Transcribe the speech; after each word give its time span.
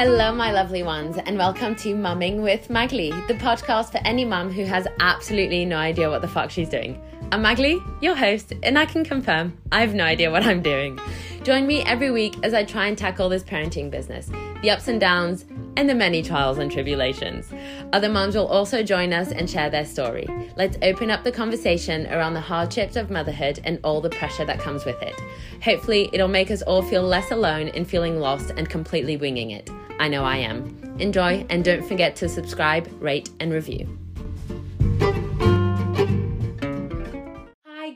Hello, 0.00 0.32
my 0.32 0.52
lovely 0.52 0.84
ones, 0.84 1.16
and 1.26 1.36
welcome 1.36 1.74
to 1.74 1.92
Mumming 1.92 2.40
with 2.40 2.70
Magali, 2.70 3.10
the 3.26 3.34
podcast 3.34 3.90
for 3.90 3.98
any 4.04 4.24
mum 4.24 4.48
who 4.48 4.64
has 4.64 4.86
absolutely 5.00 5.64
no 5.64 5.76
idea 5.76 6.08
what 6.08 6.22
the 6.22 6.28
fuck 6.28 6.52
she's 6.52 6.68
doing. 6.68 7.02
I'm 7.32 7.42
Magali, 7.42 7.82
your 8.00 8.14
host, 8.14 8.52
and 8.62 8.78
I 8.78 8.86
can 8.86 9.04
confirm 9.04 9.58
I 9.72 9.80
have 9.80 9.94
no 9.94 10.04
idea 10.04 10.30
what 10.30 10.44
I'm 10.44 10.62
doing. 10.62 11.00
Join 11.42 11.66
me 11.66 11.82
every 11.82 12.12
week 12.12 12.36
as 12.44 12.54
I 12.54 12.62
try 12.62 12.86
and 12.86 12.96
tackle 12.96 13.28
this 13.28 13.42
parenting 13.42 13.90
business, 13.90 14.30
the 14.62 14.70
ups 14.70 14.86
and 14.86 15.00
downs, 15.00 15.46
and 15.78 15.88
the 15.88 15.94
many 15.94 16.24
trials 16.24 16.58
and 16.58 16.72
tribulations. 16.72 17.52
Other 17.92 18.08
moms 18.08 18.34
will 18.34 18.48
also 18.48 18.82
join 18.82 19.12
us 19.12 19.30
and 19.30 19.48
share 19.48 19.70
their 19.70 19.84
story. 19.84 20.26
Let's 20.56 20.76
open 20.82 21.08
up 21.08 21.22
the 21.22 21.30
conversation 21.30 22.08
around 22.08 22.34
the 22.34 22.40
hardships 22.40 22.96
of 22.96 23.10
motherhood 23.10 23.60
and 23.62 23.78
all 23.84 24.00
the 24.00 24.10
pressure 24.10 24.44
that 24.44 24.58
comes 24.58 24.84
with 24.84 25.00
it. 25.00 25.14
Hopefully, 25.62 26.10
it'll 26.12 26.26
make 26.26 26.50
us 26.50 26.62
all 26.62 26.82
feel 26.82 27.04
less 27.04 27.30
alone 27.30 27.68
in 27.68 27.84
feeling 27.84 28.18
lost 28.18 28.50
and 28.56 28.68
completely 28.68 29.16
winging 29.16 29.52
it. 29.52 29.70
I 30.00 30.08
know 30.08 30.24
I 30.24 30.38
am. 30.38 30.96
Enjoy 30.98 31.46
and 31.48 31.64
don't 31.64 31.86
forget 31.86 32.16
to 32.16 32.28
subscribe, 32.28 32.90
rate, 33.00 33.30
and 33.38 33.52
review. 33.52 34.07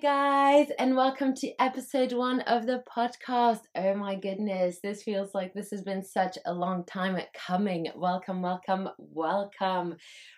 Guys, 0.02 0.66
and 0.80 0.96
welcome 0.96 1.32
to 1.32 1.52
episode 1.60 2.12
one 2.12 2.40
of 2.40 2.66
the 2.66 2.82
podcast. 2.92 3.60
Oh 3.76 3.94
my 3.94 4.16
goodness, 4.16 4.80
this 4.82 5.04
feels 5.04 5.32
like 5.32 5.54
this 5.54 5.70
has 5.70 5.82
been 5.82 6.02
such 6.02 6.36
a 6.44 6.52
long 6.52 6.84
time 6.84 7.16
coming. 7.34 7.86
Welcome, 7.94 8.42
welcome, 8.42 8.88
welcome. 8.98 9.94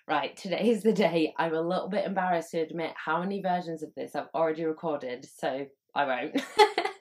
Right, 0.06 0.37
today 0.37 0.68
is 0.68 0.82
the 0.82 0.92
day. 0.92 1.32
I'm 1.38 1.54
a 1.54 1.62
little 1.62 1.88
bit 1.88 2.04
embarrassed 2.04 2.50
to 2.50 2.59
admit 2.59 2.92
how 2.95 3.20
many 3.20 3.40
versions 3.40 3.82
of 3.82 3.88
this 3.96 4.14
I've 4.14 4.28
already 4.34 4.66
recorded, 4.66 5.27
so 5.34 5.65
I 5.95 6.04
won't. 6.04 6.42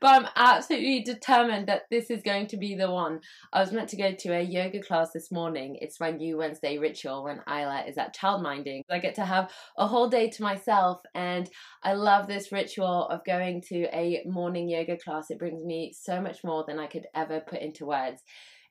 but 0.00 0.08
I'm 0.08 0.28
absolutely 0.36 1.02
determined 1.02 1.66
that 1.68 1.82
this 1.90 2.10
is 2.10 2.22
going 2.22 2.46
to 2.48 2.56
be 2.56 2.74
the 2.74 2.90
one. 2.90 3.20
I 3.52 3.60
was 3.60 3.72
meant 3.72 3.88
to 3.90 3.96
go 3.96 4.12
to 4.12 4.28
a 4.34 4.42
yoga 4.42 4.80
class 4.80 5.10
this 5.12 5.30
morning. 5.30 5.78
It's 5.80 6.00
my 6.00 6.10
new 6.10 6.38
Wednesday 6.38 6.78
ritual 6.78 7.24
when 7.24 7.42
Isla 7.48 7.84
is 7.86 7.98
at 7.98 8.16
childminding. 8.16 8.82
I 8.90 8.98
get 8.98 9.14
to 9.16 9.24
have 9.24 9.50
a 9.78 9.86
whole 9.86 10.08
day 10.08 10.30
to 10.30 10.42
myself, 10.42 11.00
and 11.14 11.48
I 11.82 11.94
love 11.94 12.26
this 12.26 12.52
ritual 12.52 13.08
of 13.08 13.24
going 13.24 13.62
to 13.68 13.84
a 13.92 14.22
morning 14.26 14.68
yoga 14.68 14.96
class. 14.96 15.30
It 15.30 15.38
brings 15.38 15.64
me 15.64 15.92
so 15.98 16.20
much 16.20 16.44
more 16.44 16.64
than 16.66 16.78
I 16.78 16.86
could 16.86 17.06
ever 17.14 17.40
put 17.40 17.60
into 17.60 17.86
words. 17.86 18.22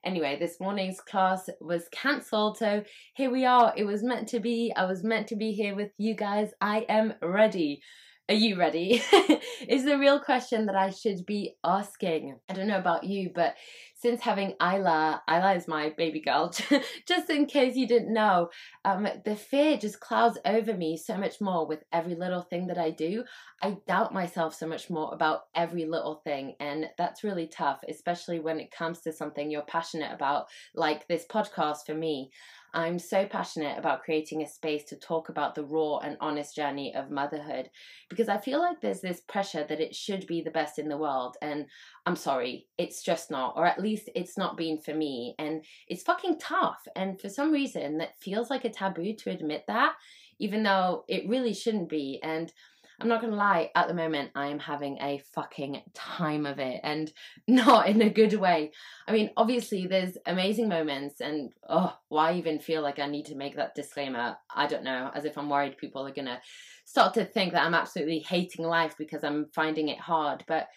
Anyway, 0.04 0.36
this 0.38 0.60
morning's 0.60 1.00
class 1.00 1.48
was 1.60 1.88
cancelled, 1.90 2.58
so 2.58 2.84
here 3.14 3.30
we 3.30 3.46
are. 3.46 3.72
It 3.74 3.84
was 3.84 4.02
meant 4.02 4.28
to 4.28 4.40
be. 4.40 4.70
I 4.76 4.84
was 4.84 5.02
meant 5.02 5.28
to 5.28 5.36
be 5.36 5.52
here 5.52 5.74
with 5.74 5.92
you 5.96 6.14
guys. 6.14 6.50
I 6.60 6.84
am 6.90 7.14
ready. 7.22 7.80
Are 8.26 8.34
you 8.34 8.56
ready? 8.56 9.02
is 9.68 9.84
the 9.84 9.98
real 9.98 10.18
question 10.18 10.64
that 10.64 10.74
I 10.74 10.88
should 10.88 11.26
be 11.26 11.56
asking. 11.62 12.38
I 12.48 12.54
don't 12.54 12.68
know 12.68 12.78
about 12.78 13.04
you, 13.04 13.30
but 13.34 13.54
since 13.96 14.22
having 14.22 14.54
Isla, 14.62 15.22
Isla 15.28 15.52
is 15.52 15.68
my 15.68 15.90
baby 15.90 16.20
girl, 16.20 16.50
just 17.06 17.28
in 17.28 17.44
case 17.44 17.76
you 17.76 17.86
didn't 17.86 18.14
know, 18.14 18.48
um, 18.86 19.06
the 19.26 19.36
fear 19.36 19.76
just 19.76 20.00
clouds 20.00 20.38
over 20.46 20.72
me 20.72 20.96
so 20.96 21.18
much 21.18 21.38
more 21.42 21.66
with 21.66 21.84
every 21.92 22.14
little 22.14 22.40
thing 22.40 22.68
that 22.68 22.78
I 22.78 22.88
do. 22.92 23.24
I 23.62 23.76
doubt 23.86 24.14
myself 24.14 24.54
so 24.54 24.66
much 24.66 24.88
more 24.88 25.12
about 25.12 25.42
every 25.54 25.84
little 25.84 26.22
thing, 26.24 26.54
and 26.60 26.86
that's 26.96 27.24
really 27.24 27.46
tough, 27.46 27.80
especially 27.90 28.40
when 28.40 28.58
it 28.58 28.70
comes 28.70 29.00
to 29.00 29.12
something 29.12 29.50
you're 29.50 29.62
passionate 29.62 30.12
about, 30.14 30.46
like 30.74 31.06
this 31.08 31.26
podcast 31.30 31.84
for 31.84 31.94
me. 31.94 32.30
I'm 32.74 32.98
so 32.98 33.24
passionate 33.24 33.78
about 33.78 34.02
creating 34.02 34.42
a 34.42 34.48
space 34.48 34.82
to 34.84 34.96
talk 34.96 35.28
about 35.28 35.54
the 35.54 35.64
raw 35.64 35.98
and 35.98 36.16
honest 36.20 36.56
journey 36.56 36.92
of 36.94 37.08
motherhood 37.08 37.70
because 38.10 38.28
I 38.28 38.36
feel 38.36 38.58
like 38.58 38.80
there's 38.80 39.00
this 39.00 39.20
pressure 39.20 39.64
that 39.68 39.80
it 39.80 39.94
should 39.94 40.26
be 40.26 40.42
the 40.42 40.50
best 40.50 40.80
in 40.80 40.88
the 40.88 40.98
world. 40.98 41.36
And 41.40 41.66
I'm 42.04 42.16
sorry, 42.16 42.66
it's 42.76 43.02
just 43.04 43.30
not, 43.30 43.54
or 43.56 43.64
at 43.64 43.80
least 43.80 44.10
it's 44.16 44.36
not 44.36 44.56
been 44.56 44.80
for 44.80 44.92
me. 44.92 45.36
And 45.38 45.64
it's 45.86 46.02
fucking 46.02 46.40
tough. 46.40 46.82
And 46.96 47.20
for 47.20 47.28
some 47.28 47.52
reason, 47.52 47.98
that 47.98 48.20
feels 48.20 48.50
like 48.50 48.64
a 48.64 48.70
taboo 48.70 49.14
to 49.18 49.30
admit 49.30 49.64
that, 49.68 49.94
even 50.40 50.64
though 50.64 51.04
it 51.06 51.28
really 51.28 51.54
shouldn't 51.54 51.88
be. 51.88 52.18
And 52.24 52.52
I'm 53.00 53.08
not 53.08 53.20
gonna 53.20 53.36
lie, 53.36 53.70
at 53.74 53.88
the 53.88 53.94
moment 53.94 54.30
I 54.34 54.46
am 54.46 54.58
having 54.58 54.98
a 55.00 55.22
fucking 55.34 55.82
time 55.94 56.46
of 56.46 56.58
it 56.58 56.80
and 56.82 57.12
not 57.48 57.88
in 57.88 58.00
a 58.02 58.10
good 58.10 58.34
way. 58.34 58.72
I 59.08 59.12
mean, 59.12 59.30
obviously 59.36 59.86
there's 59.86 60.16
amazing 60.26 60.68
moments 60.68 61.20
and 61.20 61.52
oh, 61.68 61.96
why 62.08 62.34
even 62.34 62.58
feel 62.60 62.82
like 62.82 62.98
I 62.98 63.06
need 63.06 63.26
to 63.26 63.36
make 63.36 63.56
that 63.56 63.74
disclaimer? 63.74 64.36
I 64.54 64.66
don't 64.66 64.84
know, 64.84 65.10
as 65.14 65.24
if 65.24 65.36
I'm 65.36 65.50
worried 65.50 65.76
people 65.76 66.06
are 66.06 66.12
gonna 66.12 66.40
start 66.84 67.14
to 67.14 67.24
think 67.24 67.52
that 67.52 67.64
I'm 67.64 67.74
absolutely 67.74 68.20
hating 68.20 68.64
life 68.64 68.94
because 68.96 69.24
I'm 69.24 69.46
finding 69.54 69.88
it 69.88 69.98
hard. 69.98 70.44
But 70.46 70.68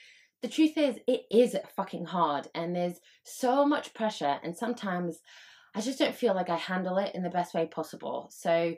the 0.42 0.48
truth 0.48 0.78
is, 0.78 0.98
it 1.08 1.22
is 1.32 1.56
fucking 1.76 2.06
hard 2.06 2.48
and 2.54 2.76
there's 2.76 3.00
so 3.24 3.66
much 3.66 3.94
pressure 3.94 4.40
and 4.44 4.56
sometimes 4.56 5.20
I 5.76 5.82
just 5.82 6.00
don't 6.00 6.16
feel 6.16 6.34
like 6.34 6.50
I 6.50 6.56
handle 6.56 6.98
it 6.98 7.14
in 7.14 7.22
the 7.22 7.30
best 7.30 7.54
way 7.54 7.68
possible. 7.68 8.30
So 8.32 8.74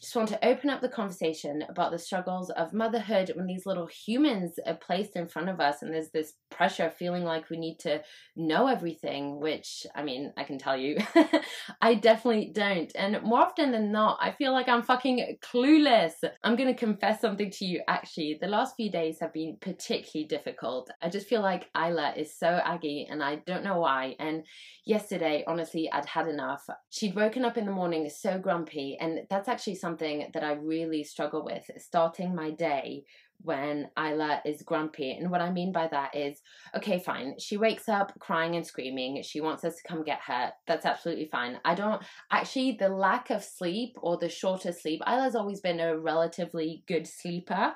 just 0.00 0.14
want 0.14 0.28
to 0.28 0.46
open 0.46 0.70
up 0.70 0.80
the 0.80 0.88
conversation 0.88 1.64
about 1.68 1.90
the 1.90 1.98
struggles 1.98 2.50
of 2.50 2.72
motherhood 2.72 3.32
when 3.34 3.46
these 3.46 3.66
little 3.66 3.86
humans 3.86 4.58
are 4.64 4.74
placed 4.74 5.16
in 5.16 5.26
front 5.26 5.48
of 5.48 5.60
us 5.60 5.82
and 5.82 5.92
there's 5.92 6.10
this 6.10 6.34
pressure 6.50 6.86
of 6.86 6.94
feeling 6.94 7.24
like 7.24 7.50
we 7.50 7.58
need 7.58 7.78
to 7.80 8.00
know 8.36 8.68
everything, 8.68 9.40
which 9.40 9.86
I 9.94 10.02
mean, 10.02 10.32
I 10.36 10.44
can 10.44 10.58
tell 10.58 10.76
you, 10.76 10.98
I 11.82 11.94
definitely 11.94 12.52
don't. 12.54 12.92
And 12.94 13.20
more 13.22 13.40
often 13.40 13.72
than 13.72 13.90
not, 13.90 14.18
I 14.20 14.30
feel 14.30 14.52
like 14.52 14.68
I'm 14.68 14.82
fucking 14.82 15.38
clueless. 15.42 16.12
I'm 16.44 16.54
gonna 16.54 16.74
confess 16.74 17.20
something 17.20 17.50
to 17.50 17.64
you 17.64 17.82
actually. 17.88 18.38
The 18.40 18.48
last 18.48 18.76
few 18.76 18.90
days 18.90 19.18
have 19.20 19.32
been 19.32 19.56
particularly 19.60 20.28
difficult. 20.28 20.90
I 21.02 21.08
just 21.08 21.26
feel 21.26 21.42
like 21.42 21.68
Isla 21.76 22.14
is 22.16 22.36
so 22.38 22.60
aggy 22.64 23.08
and 23.10 23.22
I 23.22 23.36
don't 23.46 23.64
know 23.64 23.80
why. 23.80 24.14
And 24.20 24.44
yesterday, 24.86 25.44
honestly, 25.46 25.90
I'd 25.90 26.06
had 26.06 26.28
enough. 26.28 26.64
She'd 26.90 27.16
woken 27.16 27.44
up 27.44 27.56
in 27.56 27.66
the 27.66 27.72
morning 27.72 28.08
so 28.08 28.38
grumpy, 28.38 28.96
and 29.00 29.20
that's 29.28 29.48
actually 29.48 29.74
something 29.74 29.87
something 29.88 30.30
that 30.34 30.44
I 30.44 30.52
really 30.52 31.02
struggle 31.02 31.42
with 31.42 31.70
starting 31.78 32.34
my 32.34 32.50
day 32.50 33.04
when 33.40 33.88
Isla 33.96 34.42
is 34.44 34.62
grumpy. 34.62 35.12
And 35.12 35.30
what 35.30 35.40
I 35.40 35.50
mean 35.50 35.72
by 35.72 35.86
that 35.88 36.14
is, 36.14 36.42
okay, 36.76 36.98
fine. 36.98 37.36
She 37.38 37.56
wakes 37.56 37.88
up 37.88 38.12
crying 38.18 38.56
and 38.56 38.66
screaming. 38.66 39.22
She 39.22 39.40
wants 39.40 39.64
us 39.64 39.76
to 39.76 39.88
come 39.88 40.02
get 40.02 40.18
her. 40.26 40.52
That's 40.66 40.84
absolutely 40.84 41.28
fine. 41.30 41.58
I 41.64 41.74
don't 41.74 42.02
actually, 42.30 42.72
the 42.72 42.88
lack 42.88 43.30
of 43.30 43.42
sleep 43.42 43.96
or 44.02 44.18
the 44.18 44.28
shorter 44.28 44.72
sleep, 44.72 45.00
Isla's 45.06 45.36
always 45.36 45.60
been 45.60 45.80
a 45.80 45.96
relatively 45.96 46.82
good 46.86 47.06
sleeper. 47.06 47.74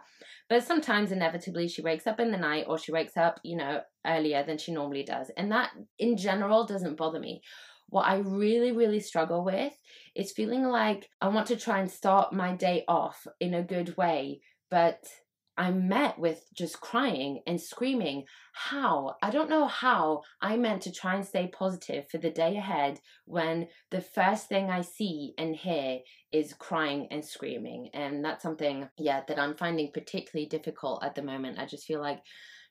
But 0.50 0.64
sometimes, 0.64 1.12
inevitably, 1.12 1.68
she 1.68 1.80
wakes 1.80 2.06
up 2.06 2.20
in 2.20 2.30
the 2.30 2.36
night 2.36 2.66
or 2.68 2.76
she 2.76 2.92
wakes 2.92 3.16
up, 3.16 3.40
you 3.42 3.56
know, 3.56 3.80
earlier 4.06 4.44
than 4.44 4.58
she 4.58 4.72
normally 4.72 5.04
does. 5.04 5.30
And 5.36 5.50
that, 5.52 5.70
in 5.98 6.16
general, 6.18 6.66
doesn't 6.66 6.98
bother 6.98 7.20
me. 7.20 7.40
What 7.88 8.06
I 8.06 8.16
really, 8.16 8.72
really 8.72 9.00
struggle 9.00 9.44
with 9.44 9.72
is 10.14 10.32
feeling 10.32 10.64
like 10.64 11.08
I 11.20 11.28
want 11.28 11.46
to 11.48 11.56
try 11.56 11.80
and 11.80 11.90
start 11.90 12.32
my 12.32 12.54
day 12.54 12.84
off 12.88 13.26
in 13.40 13.54
a 13.54 13.62
good 13.62 13.96
way, 13.96 14.40
but 14.70 15.04
I'm 15.56 15.86
met 15.86 16.18
with 16.18 16.42
just 16.54 16.80
crying 16.80 17.42
and 17.46 17.60
screaming. 17.60 18.24
How? 18.54 19.16
I 19.22 19.30
don't 19.30 19.50
know 19.50 19.66
how 19.66 20.22
I 20.40 20.56
meant 20.56 20.82
to 20.82 20.92
try 20.92 21.14
and 21.14 21.26
stay 21.26 21.48
positive 21.48 22.08
for 22.10 22.16
the 22.16 22.30
day 22.30 22.56
ahead 22.56 23.00
when 23.26 23.68
the 23.90 24.00
first 24.00 24.48
thing 24.48 24.70
I 24.70 24.80
see 24.80 25.34
and 25.36 25.54
hear 25.54 25.98
is 26.32 26.54
crying 26.54 27.08
and 27.10 27.22
screaming. 27.22 27.90
And 27.92 28.24
that's 28.24 28.42
something, 28.42 28.88
yeah, 28.96 29.22
that 29.28 29.38
I'm 29.38 29.54
finding 29.54 29.92
particularly 29.92 30.48
difficult 30.48 31.04
at 31.04 31.14
the 31.14 31.22
moment. 31.22 31.58
I 31.58 31.66
just 31.66 31.84
feel 31.84 32.00
like 32.00 32.22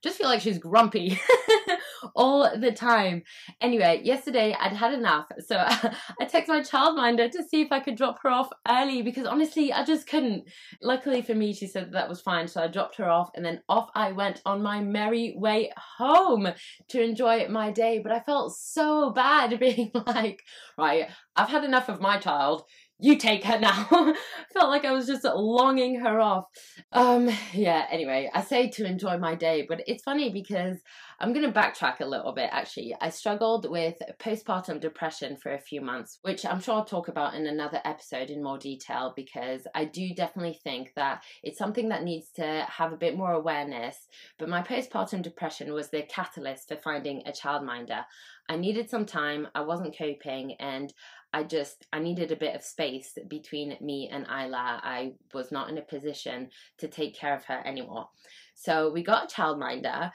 just 0.03 0.17
feel 0.17 0.27
like 0.27 0.41
she's 0.41 0.57
grumpy 0.57 1.19
all 2.15 2.49
the 2.57 2.71
time. 2.71 3.23
Anyway, 3.59 4.01
yesterday 4.03 4.55
I'd 4.59 4.73
had 4.73 4.93
enough, 4.93 5.27
so 5.39 5.57
I 5.59 6.25
texted 6.25 6.47
my 6.49 6.61
childminder 6.61 7.29
to 7.31 7.43
see 7.43 7.61
if 7.61 7.71
I 7.71 7.79
could 7.79 7.95
drop 7.95 8.19
her 8.23 8.29
off 8.29 8.49
early 8.67 9.01
because 9.01 9.25
honestly, 9.25 9.71
I 9.71 9.83
just 9.83 10.07
couldn't. 10.07 10.43
Luckily 10.81 11.21
for 11.21 11.35
me, 11.35 11.53
she 11.53 11.67
said 11.67 11.85
that, 11.85 11.93
that 11.93 12.09
was 12.09 12.21
fine, 12.21 12.47
so 12.47 12.61
I 12.61 12.67
dropped 12.67 12.97
her 12.97 13.09
off 13.09 13.29
and 13.35 13.45
then 13.45 13.61
off 13.69 13.89
I 13.95 14.11
went 14.11 14.41
on 14.45 14.61
my 14.61 14.81
merry 14.81 15.35
way 15.37 15.71
home 15.97 16.47
to 16.89 17.01
enjoy 17.01 17.47
my 17.47 17.71
day. 17.71 17.99
But 17.99 18.11
I 18.11 18.19
felt 18.19 18.55
so 18.55 19.11
bad 19.11 19.59
being 19.59 19.91
like, 20.07 20.41
right, 20.77 21.09
I've 21.35 21.49
had 21.49 21.63
enough 21.63 21.89
of 21.89 22.01
my 22.01 22.17
child 22.17 22.63
you 23.01 23.17
take 23.17 23.43
her 23.43 23.59
now. 23.59 23.87
Felt 24.53 24.69
like 24.69 24.85
I 24.85 24.91
was 24.91 25.07
just 25.07 25.23
longing 25.23 25.99
her 26.01 26.19
off. 26.19 26.45
Um, 26.91 27.29
yeah, 27.51 27.85
anyway, 27.91 28.29
I 28.33 28.43
say 28.43 28.69
to 28.69 28.85
enjoy 28.85 29.17
my 29.17 29.33
day, 29.33 29.65
but 29.67 29.81
it's 29.87 30.03
funny 30.03 30.31
because 30.31 30.77
I'm 31.21 31.33
going 31.33 31.45
to 31.45 31.59
backtrack 31.59 31.99
a 31.99 32.05
little 32.05 32.31
bit 32.31 32.49
actually. 32.51 32.95
I 32.99 33.09
struggled 33.09 33.69
with 33.69 33.93
postpartum 34.19 34.79
depression 34.79 35.37
for 35.37 35.53
a 35.53 35.61
few 35.61 35.79
months, 35.79 36.17
which 36.23 36.47
I'm 36.47 36.59
sure 36.59 36.73
I'll 36.73 36.85
talk 36.85 37.09
about 37.09 37.35
in 37.35 37.45
another 37.45 37.79
episode 37.85 38.31
in 38.31 38.41
more 38.41 38.57
detail 38.57 39.13
because 39.15 39.67
I 39.75 39.85
do 39.85 40.15
definitely 40.15 40.59
think 40.63 40.93
that 40.95 41.23
it's 41.43 41.59
something 41.59 41.89
that 41.89 42.03
needs 42.03 42.31
to 42.37 42.65
have 42.67 42.91
a 42.91 42.97
bit 42.97 43.15
more 43.15 43.33
awareness. 43.33 44.07
But 44.39 44.49
my 44.49 44.63
postpartum 44.63 45.21
depression 45.21 45.71
was 45.73 45.91
the 45.91 46.01
catalyst 46.01 46.69
for 46.69 46.77
finding 46.77 47.21
a 47.27 47.31
childminder. 47.31 48.03
I 48.49 48.55
needed 48.55 48.89
some 48.89 49.05
time, 49.05 49.47
I 49.53 49.61
wasn't 49.61 49.95
coping, 49.95 50.55
and 50.59 50.91
I 51.33 51.43
just 51.43 51.85
I 51.93 51.99
needed 51.99 52.31
a 52.31 52.35
bit 52.35 52.55
of 52.55 52.63
space 52.63 53.15
between 53.29 53.77
me 53.79 54.09
and 54.11 54.25
Isla. 54.25 54.81
I 54.83 55.13
was 55.35 55.51
not 55.51 55.69
in 55.69 55.77
a 55.77 55.83
position 55.83 56.49
to 56.79 56.87
take 56.87 57.15
care 57.15 57.35
of 57.35 57.45
her 57.45 57.61
anymore. 57.63 58.09
So 58.55 58.91
we 58.91 59.03
got 59.03 59.31
a 59.31 59.33
childminder, 59.33 60.11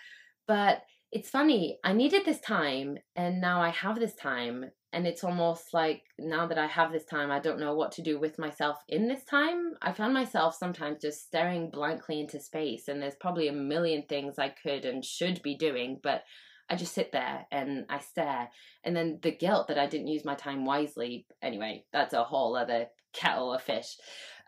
but 0.48 0.82
it's 1.16 1.30
funny, 1.30 1.78
I 1.82 1.94
needed 1.94 2.26
this 2.26 2.40
time 2.40 2.98
and 3.16 3.40
now 3.40 3.62
I 3.62 3.70
have 3.70 3.98
this 3.98 4.14
time. 4.14 4.66
And 4.92 5.06
it's 5.06 5.24
almost 5.24 5.72
like 5.72 6.02
now 6.18 6.46
that 6.46 6.58
I 6.58 6.66
have 6.66 6.92
this 6.92 7.06
time, 7.06 7.30
I 7.30 7.38
don't 7.38 7.58
know 7.58 7.74
what 7.74 7.92
to 7.92 8.02
do 8.02 8.20
with 8.20 8.38
myself 8.38 8.76
in 8.86 9.08
this 9.08 9.24
time. 9.24 9.72
I 9.80 9.92
found 9.92 10.12
myself 10.12 10.54
sometimes 10.54 11.00
just 11.00 11.26
staring 11.26 11.70
blankly 11.70 12.20
into 12.20 12.38
space, 12.38 12.88
and 12.88 13.02
there's 13.02 13.16
probably 13.16 13.48
a 13.48 13.52
million 13.52 14.04
things 14.08 14.38
I 14.38 14.50
could 14.50 14.84
and 14.84 15.04
should 15.04 15.42
be 15.42 15.54
doing, 15.54 16.00
but 16.02 16.22
I 16.70 16.76
just 16.76 16.94
sit 16.94 17.12
there 17.12 17.46
and 17.50 17.84
I 17.90 17.98
stare. 17.98 18.48
And 18.84 18.96
then 18.96 19.18
the 19.22 19.32
guilt 19.32 19.68
that 19.68 19.78
I 19.78 19.86
didn't 19.86 20.08
use 20.08 20.24
my 20.24 20.34
time 20.34 20.64
wisely. 20.64 21.26
Anyway, 21.42 21.84
that's 21.92 22.14
a 22.14 22.24
whole 22.24 22.56
other 22.56 22.86
kettle 23.12 23.52
of 23.52 23.62
fish. 23.62 23.96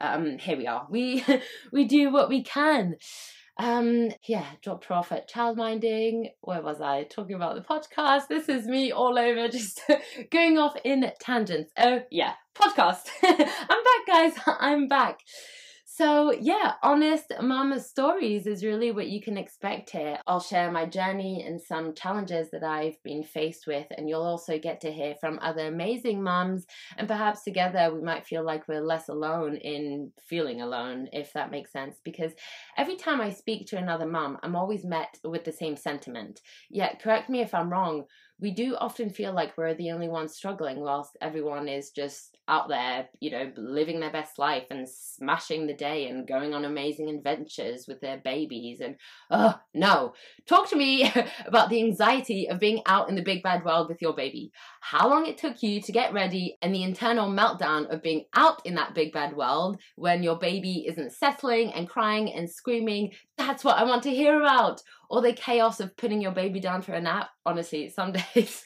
Um, 0.00 0.38
here 0.38 0.56
we 0.56 0.66
are. 0.66 0.86
We 0.90 1.24
we 1.72 1.84
do 1.84 2.10
what 2.10 2.28
we 2.28 2.42
can. 2.42 2.96
Um, 3.58 4.10
yeah, 4.26 4.46
dropped 4.62 4.84
her 4.84 4.94
off 4.94 5.10
at 5.10 5.28
childminding. 5.28 6.30
Where 6.42 6.62
was 6.62 6.80
I? 6.80 7.04
Talking 7.04 7.34
about 7.34 7.56
the 7.56 7.60
podcast. 7.62 8.28
This 8.28 8.48
is 8.48 8.66
me 8.66 8.92
all 8.92 9.18
over, 9.18 9.48
just 9.48 9.80
going 10.30 10.58
off 10.58 10.76
in 10.84 11.10
tangents. 11.20 11.72
Oh, 11.76 12.02
yeah, 12.10 12.34
podcast. 12.54 13.08
I'm 13.22 13.36
back, 13.36 14.06
guys. 14.06 14.32
I'm 14.46 14.86
back. 14.86 15.20
So, 15.98 16.32
yeah, 16.32 16.74
honest 16.84 17.32
mama 17.42 17.80
stories 17.80 18.46
is 18.46 18.64
really 18.64 18.92
what 18.92 19.08
you 19.08 19.20
can 19.20 19.36
expect 19.36 19.90
here. 19.90 20.18
I'll 20.28 20.38
share 20.38 20.70
my 20.70 20.86
journey 20.86 21.42
and 21.44 21.60
some 21.60 21.92
challenges 21.92 22.52
that 22.52 22.62
I've 22.62 23.02
been 23.02 23.24
faced 23.24 23.66
with, 23.66 23.88
and 23.96 24.08
you'll 24.08 24.22
also 24.22 24.60
get 24.60 24.80
to 24.82 24.92
hear 24.92 25.16
from 25.16 25.40
other 25.42 25.66
amazing 25.66 26.22
mums. 26.22 26.66
And 26.96 27.08
perhaps 27.08 27.42
together 27.42 27.92
we 27.92 28.00
might 28.00 28.28
feel 28.28 28.44
like 28.44 28.68
we're 28.68 28.80
less 28.80 29.08
alone 29.08 29.56
in 29.56 30.12
feeling 30.22 30.62
alone, 30.62 31.08
if 31.12 31.32
that 31.32 31.50
makes 31.50 31.72
sense. 31.72 31.98
Because 32.04 32.32
every 32.76 32.94
time 32.94 33.20
I 33.20 33.30
speak 33.30 33.66
to 33.66 33.76
another 33.76 34.06
mum, 34.06 34.38
I'm 34.44 34.54
always 34.54 34.84
met 34.84 35.18
with 35.24 35.42
the 35.42 35.50
same 35.50 35.74
sentiment. 35.76 36.40
Yet, 36.70 37.02
correct 37.02 37.28
me 37.28 37.40
if 37.40 37.52
I'm 37.52 37.70
wrong, 37.70 38.04
we 38.40 38.52
do 38.52 38.76
often 38.76 39.10
feel 39.10 39.32
like 39.32 39.56
we're 39.56 39.74
the 39.74 39.90
only 39.90 40.08
ones 40.08 40.34
struggling 40.34 40.80
whilst 40.80 41.16
everyone 41.20 41.68
is 41.68 41.90
just 41.90 42.36
out 42.46 42.68
there, 42.68 43.08
you 43.20 43.30
know, 43.30 43.52
living 43.56 44.00
their 44.00 44.12
best 44.12 44.38
life 44.38 44.64
and 44.70 44.88
smashing 44.88 45.66
the 45.66 45.74
day 45.74 46.08
and 46.08 46.26
going 46.26 46.54
on 46.54 46.64
amazing 46.64 47.10
adventures 47.10 47.86
with 47.88 48.00
their 48.00 48.18
babies. 48.18 48.80
And 48.80 48.96
oh, 49.30 49.58
no, 49.74 50.14
talk 50.46 50.70
to 50.70 50.76
me 50.76 51.12
about 51.46 51.68
the 51.68 51.82
anxiety 51.82 52.48
of 52.48 52.60
being 52.60 52.80
out 52.86 53.08
in 53.08 53.16
the 53.16 53.22
big 53.22 53.42
bad 53.42 53.64
world 53.64 53.88
with 53.88 54.00
your 54.00 54.14
baby. 54.14 54.52
How 54.80 55.08
long 55.08 55.26
it 55.26 55.36
took 55.36 55.62
you 55.62 55.82
to 55.82 55.92
get 55.92 56.12
ready 56.12 56.56
and 56.62 56.74
the 56.74 56.84
internal 56.84 57.28
meltdown 57.28 57.92
of 57.92 58.02
being 58.02 58.24
out 58.34 58.64
in 58.64 58.76
that 58.76 58.94
big 58.94 59.12
bad 59.12 59.36
world 59.36 59.78
when 59.96 60.22
your 60.22 60.38
baby 60.38 60.86
isn't 60.88 61.12
settling 61.12 61.72
and 61.72 61.88
crying 61.88 62.32
and 62.32 62.48
screaming. 62.48 63.12
That's 63.36 63.64
what 63.64 63.78
I 63.78 63.84
want 63.84 64.04
to 64.04 64.10
hear 64.10 64.40
about 64.40 64.80
or 65.10 65.22
the 65.22 65.32
chaos 65.32 65.80
of 65.80 65.96
putting 65.96 66.20
your 66.20 66.32
baby 66.32 66.60
down 66.60 66.82
for 66.82 66.92
a 66.92 67.00
nap. 67.00 67.30
Honestly, 67.46 67.88
some 67.88 68.12
days. 68.34 68.64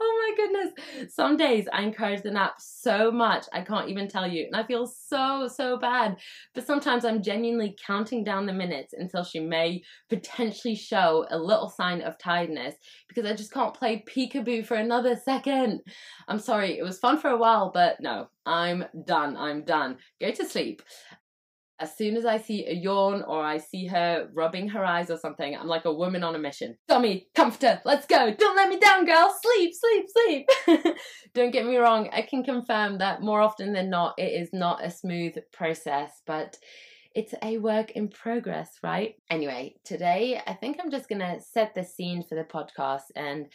oh 0.00 0.34
my 0.36 0.36
goodness. 0.36 1.14
Some 1.14 1.36
days 1.36 1.66
I 1.72 1.82
encourage 1.82 2.22
the 2.22 2.30
nap 2.30 2.54
so 2.58 3.10
much, 3.10 3.46
I 3.52 3.62
can't 3.62 3.88
even 3.88 4.08
tell 4.08 4.26
you. 4.26 4.46
And 4.46 4.56
I 4.56 4.66
feel 4.66 4.86
so, 4.86 5.48
so 5.52 5.78
bad. 5.78 6.16
But 6.54 6.66
sometimes 6.66 7.04
I'm 7.04 7.22
genuinely 7.22 7.76
counting 7.86 8.24
down 8.24 8.46
the 8.46 8.52
minutes 8.52 8.94
until 8.96 9.24
she 9.24 9.40
may 9.40 9.82
potentially 10.08 10.74
show 10.74 11.26
a 11.30 11.38
little 11.38 11.68
sign 11.68 12.00
of 12.02 12.18
tiredness 12.18 12.74
because 13.08 13.30
I 13.30 13.34
just 13.34 13.52
can't 13.52 13.74
play 13.74 14.04
peekaboo 14.08 14.66
for 14.66 14.74
another 14.74 15.16
second. 15.16 15.80
I'm 16.28 16.38
sorry, 16.38 16.78
it 16.78 16.82
was 16.82 16.98
fun 16.98 17.18
for 17.18 17.30
a 17.30 17.38
while, 17.38 17.70
but 17.72 18.00
no, 18.00 18.28
I'm 18.44 18.84
done. 19.04 19.36
I'm 19.36 19.64
done. 19.64 19.98
Go 20.20 20.30
to 20.30 20.44
sleep 20.44 20.82
as 21.78 21.96
soon 21.96 22.16
as 22.16 22.24
I 22.24 22.38
see 22.38 22.66
a 22.66 22.72
yawn 22.72 23.22
or 23.22 23.42
I 23.42 23.58
see 23.58 23.86
her 23.86 24.28
rubbing 24.32 24.68
her 24.70 24.84
eyes 24.84 25.10
or 25.10 25.18
something, 25.18 25.54
I'm 25.54 25.66
like 25.66 25.84
a 25.84 25.92
woman 25.92 26.24
on 26.24 26.34
a 26.34 26.38
mission. 26.38 26.76
Tommy, 26.88 27.28
comforter, 27.34 27.80
let's 27.84 28.06
go. 28.06 28.34
Don't 28.34 28.56
let 28.56 28.68
me 28.68 28.78
down, 28.78 29.04
girl. 29.04 29.34
Sleep, 29.42 29.74
sleep, 29.74 30.06
sleep. 30.08 30.96
Don't 31.34 31.50
get 31.50 31.66
me 31.66 31.76
wrong. 31.76 32.08
I 32.12 32.22
can 32.22 32.42
confirm 32.42 32.98
that 32.98 33.22
more 33.22 33.40
often 33.40 33.72
than 33.72 33.90
not, 33.90 34.14
it 34.18 34.32
is 34.40 34.50
not 34.52 34.84
a 34.84 34.90
smooth 34.90 35.36
process, 35.52 36.22
but 36.26 36.56
it's 37.14 37.34
a 37.42 37.58
work 37.58 37.92
in 37.92 38.08
progress, 38.08 38.78
right? 38.82 39.14
Anyway, 39.30 39.74
today 39.84 40.40
I 40.46 40.54
think 40.54 40.78
I'm 40.78 40.90
just 40.90 41.08
to 41.08 41.40
set 41.40 41.74
the 41.74 41.84
scene 41.84 42.22
for 42.22 42.34
the 42.34 42.44
podcast 42.44 43.10
and 43.14 43.48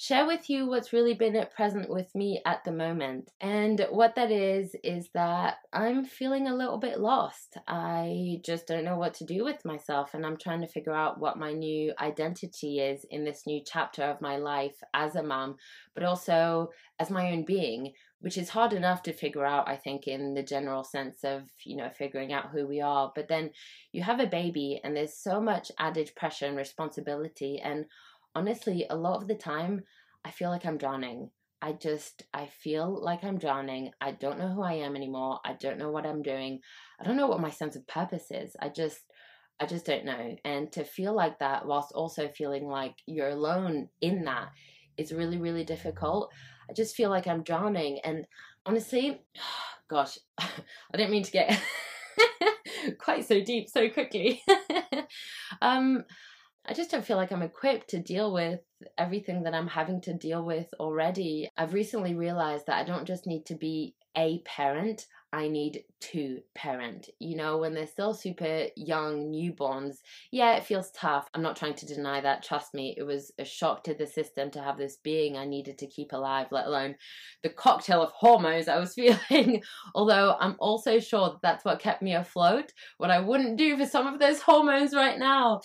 share 0.00 0.26
with 0.26 0.48
you 0.48 0.66
what's 0.66 0.92
really 0.92 1.12
been 1.12 1.34
at 1.34 1.54
present 1.54 1.90
with 1.90 2.14
me 2.14 2.40
at 2.46 2.62
the 2.64 2.70
moment. 2.70 3.30
And 3.40 3.84
what 3.90 4.14
that 4.14 4.30
is, 4.30 4.74
is 4.84 5.10
that 5.12 5.56
I'm 5.72 6.04
feeling 6.04 6.46
a 6.46 6.54
little 6.54 6.78
bit 6.78 7.00
lost. 7.00 7.58
I 7.66 8.40
just 8.44 8.68
don't 8.68 8.84
know 8.84 8.96
what 8.96 9.14
to 9.14 9.24
do 9.24 9.44
with 9.44 9.64
myself, 9.64 10.14
and 10.14 10.24
I'm 10.24 10.36
trying 10.36 10.60
to 10.60 10.68
figure 10.68 10.94
out 10.94 11.18
what 11.18 11.36
my 11.36 11.52
new 11.52 11.92
identity 12.00 12.78
is 12.78 13.04
in 13.10 13.24
this 13.24 13.42
new 13.44 13.60
chapter 13.66 14.04
of 14.04 14.20
my 14.20 14.36
life 14.36 14.76
as 14.94 15.16
a 15.16 15.22
mom, 15.22 15.56
but 15.94 16.04
also 16.04 16.70
as 17.00 17.10
my 17.10 17.32
own 17.32 17.44
being. 17.44 17.92
Which 18.20 18.36
is 18.36 18.48
hard 18.48 18.72
enough 18.72 19.04
to 19.04 19.12
figure 19.12 19.46
out, 19.46 19.68
I 19.68 19.76
think, 19.76 20.08
in 20.08 20.34
the 20.34 20.42
general 20.42 20.82
sense 20.82 21.22
of, 21.22 21.42
you 21.64 21.76
know, 21.76 21.88
figuring 21.96 22.32
out 22.32 22.50
who 22.50 22.66
we 22.66 22.80
are. 22.80 23.12
But 23.14 23.28
then 23.28 23.50
you 23.92 24.02
have 24.02 24.18
a 24.18 24.26
baby, 24.26 24.80
and 24.82 24.96
there's 24.96 25.14
so 25.14 25.40
much 25.40 25.70
added 25.78 26.10
pressure 26.16 26.46
and 26.46 26.56
responsibility. 26.56 27.60
And 27.60 27.84
honestly, 28.34 28.86
a 28.88 28.96
lot 28.96 29.22
of 29.22 29.28
the 29.28 29.34
time, 29.34 29.82
I 30.24 30.30
feel 30.30 30.50
like 30.50 30.66
I'm 30.66 30.78
drowning. 30.78 31.30
I 31.60 31.72
just, 31.72 32.24
I 32.32 32.46
feel 32.46 33.02
like 33.02 33.24
I'm 33.24 33.38
drowning. 33.38 33.90
I 34.00 34.12
don't 34.12 34.38
know 34.38 34.48
who 34.48 34.62
I 34.62 34.74
am 34.74 34.94
anymore. 34.94 35.40
I 35.44 35.54
don't 35.54 35.78
know 35.78 35.90
what 35.90 36.06
I'm 36.06 36.22
doing. 36.22 36.60
I 37.00 37.04
don't 37.04 37.16
know 37.16 37.26
what 37.26 37.40
my 37.40 37.50
sense 37.50 37.74
of 37.74 37.86
purpose 37.86 38.26
is. 38.30 38.54
I 38.60 38.68
just, 38.68 39.00
I 39.60 39.66
just 39.66 39.84
don't 39.84 40.04
know. 40.04 40.36
And 40.44 40.70
to 40.72 40.84
feel 40.84 41.14
like 41.14 41.40
that 41.40 41.66
whilst 41.66 41.92
also 41.92 42.28
feeling 42.28 42.68
like 42.68 42.94
you're 43.06 43.30
alone 43.30 43.88
in 44.00 44.24
that 44.24 44.50
is 44.96 45.12
really, 45.12 45.38
really 45.38 45.64
difficult. 45.64 46.30
I 46.70 46.74
just 46.74 46.94
feel 46.94 47.10
like 47.10 47.26
I'm 47.26 47.42
drowning. 47.42 47.98
And 48.04 48.26
honestly, 48.64 49.22
gosh, 49.88 50.18
I 50.38 50.96
didn't 50.96 51.10
mean 51.10 51.24
to 51.24 51.32
get 51.32 51.60
quite 52.98 53.26
so 53.26 53.42
deep 53.42 53.68
so 53.68 53.88
quickly. 53.88 54.42
um, 55.62 56.04
I 56.68 56.74
just 56.74 56.90
don't 56.90 57.04
feel 57.04 57.16
like 57.16 57.32
I'm 57.32 57.42
equipped 57.42 57.88
to 57.90 57.98
deal 57.98 58.30
with 58.30 58.60
everything 58.98 59.44
that 59.44 59.54
I'm 59.54 59.68
having 59.68 60.02
to 60.02 60.12
deal 60.12 60.44
with 60.44 60.66
already. 60.78 61.48
I've 61.56 61.72
recently 61.72 62.14
realized 62.14 62.66
that 62.66 62.76
I 62.76 62.84
don't 62.84 63.06
just 63.06 63.26
need 63.26 63.46
to 63.46 63.54
be 63.54 63.94
a 64.14 64.42
parent, 64.44 65.06
I 65.32 65.48
need 65.48 65.84
to 66.00 66.40
parent. 66.54 67.08
You 67.18 67.36
know, 67.36 67.58
when 67.58 67.74
they're 67.74 67.86
still 67.86 68.12
super 68.12 68.66
young 68.76 69.30
newborns, 69.32 69.96
yeah, 70.30 70.56
it 70.56 70.64
feels 70.64 70.90
tough. 70.90 71.28
I'm 71.32 71.42
not 71.42 71.56
trying 71.56 71.74
to 71.74 71.86
deny 71.86 72.20
that. 72.20 72.42
Trust 72.42 72.74
me, 72.74 72.94
it 72.98 73.02
was 73.02 73.32
a 73.38 73.44
shock 73.44 73.84
to 73.84 73.94
the 73.94 74.06
system 74.06 74.50
to 74.50 74.62
have 74.62 74.76
this 74.76 74.96
being 74.96 75.36
I 75.36 75.46
needed 75.46 75.78
to 75.78 75.86
keep 75.86 76.12
alive, 76.12 76.48
let 76.50 76.66
alone 76.66 76.96
the 77.42 77.50
cocktail 77.50 78.02
of 78.02 78.10
hormones 78.10 78.68
I 78.68 78.78
was 78.78 78.94
feeling. 79.30 79.62
Although 79.94 80.36
I'm 80.38 80.56
also 80.58 80.98
sure 80.98 81.30
that 81.30 81.42
that's 81.42 81.64
what 81.64 81.80
kept 81.80 82.02
me 82.02 82.14
afloat, 82.14 82.72
what 82.98 83.10
I 83.10 83.20
wouldn't 83.20 83.56
do 83.56 83.78
for 83.78 83.86
some 83.86 84.06
of 84.06 84.18
those 84.18 84.40
hormones 84.40 84.94
right 84.94 85.18
now. 85.18 85.60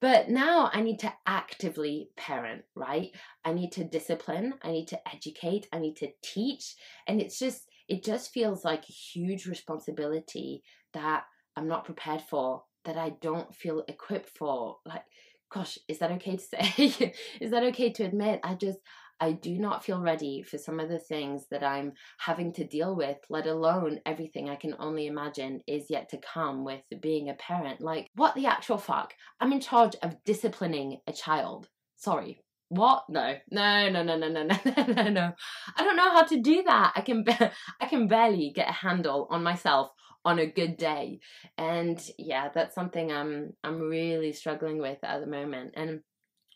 But 0.00 0.28
now 0.28 0.70
I 0.72 0.80
need 0.80 0.98
to 1.00 1.12
actively 1.26 2.10
parent, 2.16 2.64
right? 2.74 3.10
I 3.44 3.52
need 3.52 3.72
to 3.72 3.84
discipline, 3.84 4.54
I 4.62 4.70
need 4.70 4.88
to 4.88 5.08
educate, 5.08 5.68
I 5.72 5.78
need 5.78 5.96
to 5.96 6.08
teach. 6.22 6.74
And 7.06 7.20
it's 7.20 7.38
just, 7.38 7.68
it 7.88 8.04
just 8.04 8.32
feels 8.32 8.64
like 8.64 8.84
a 8.88 8.92
huge 8.92 9.46
responsibility 9.46 10.62
that 10.92 11.24
I'm 11.56 11.68
not 11.68 11.84
prepared 11.84 12.22
for, 12.22 12.64
that 12.84 12.96
I 12.96 13.10
don't 13.20 13.54
feel 13.54 13.84
equipped 13.88 14.30
for. 14.36 14.78
Like, 14.84 15.04
gosh, 15.52 15.78
is 15.88 15.98
that 15.98 16.12
okay 16.12 16.36
to 16.36 16.42
say? 16.42 17.14
is 17.40 17.50
that 17.50 17.62
okay 17.64 17.90
to 17.92 18.04
admit? 18.04 18.40
I 18.42 18.54
just, 18.54 18.78
I 19.20 19.32
do 19.32 19.58
not 19.58 19.84
feel 19.84 20.00
ready 20.00 20.42
for 20.42 20.58
some 20.58 20.80
of 20.80 20.88
the 20.88 20.98
things 20.98 21.46
that 21.50 21.62
I'm 21.62 21.92
having 22.18 22.52
to 22.54 22.64
deal 22.64 22.94
with, 22.96 23.18
let 23.30 23.46
alone 23.46 24.00
everything 24.04 24.48
I 24.48 24.56
can 24.56 24.74
only 24.78 25.06
imagine 25.06 25.60
is 25.66 25.90
yet 25.90 26.08
to 26.10 26.18
come 26.18 26.64
with 26.64 26.82
being 27.00 27.28
a 27.28 27.34
parent. 27.34 27.80
Like, 27.80 28.10
what 28.14 28.34
the 28.34 28.46
actual 28.46 28.78
fuck? 28.78 29.14
I'm 29.40 29.52
in 29.52 29.60
charge 29.60 29.94
of 30.02 30.22
disciplining 30.24 30.98
a 31.06 31.12
child. 31.12 31.68
Sorry. 31.96 32.40
What? 32.68 33.04
No, 33.08 33.36
no, 33.50 33.90
no, 33.90 34.02
no, 34.02 34.16
no, 34.16 34.28
no, 34.28 34.42
no, 34.64 34.84
no, 34.92 35.08
no. 35.10 35.32
I 35.76 35.84
don't 35.84 35.96
know 35.96 36.10
how 36.10 36.24
to 36.24 36.40
do 36.40 36.62
that. 36.64 36.92
I 36.96 37.00
can, 37.02 37.22
be- 37.22 37.32
I 37.80 37.86
can 37.86 38.08
barely 38.08 38.52
get 38.54 38.68
a 38.68 38.72
handle 38.72 39.28
on 39.30 39.42
myself 39.42 39.90
on 40.24 40.38
a 40.38 40.46
good 40.46 40.78
day, 40.78 41.20
and 41.58 42.00
yeah, 42.18 42.48
that's 42.54 42.74
something 42.74 43.12
I'm, 43.12 43.52
I'm 43.62 43.78
really 43.78 44.32
struggling 44.32 44.78
with 44.78 44.96
at 45.02 45.20
the 45.20 45.26
moment. 45.26 45.74
And 45.76 46.00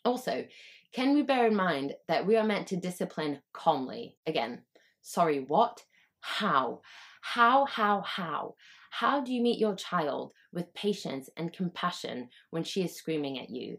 also, 0.03 0.45
can 0.93 1.13
we 1.13 1.21
bear 1.21 1.47
in 1.47 1.55
mind 1.55 1.93
that 2.07 2.25
we 2.25 2.35
are 2.35 2.43
meant 2.43 2.67
to 2.67 2.75
discipline 2.75 3.41
calmly? 3.53 4.17
Again, 4.25 4.63
sorry, 5.01 5.45
what? 5.47 5.83
How? 6.21 6.81
How, 7.21 7.65
how, 7.65 8.01
how? 8.01 8.55
How 8.89 9.21
do 9.21 9.31
you 9.31 9.41
meet 9.41 9.59
your 9.59 9.75
child 9.75 10.33
with 10.51 10.73
patience 10.73 11.29
and 11.37 11.53
compassion 11.53 12.29
when 12.49 12.63
she 12.63 12.83
is 12.83 12.95
screaming 12.95 13.39
at 13.39 13.49
you? 13.49 13.77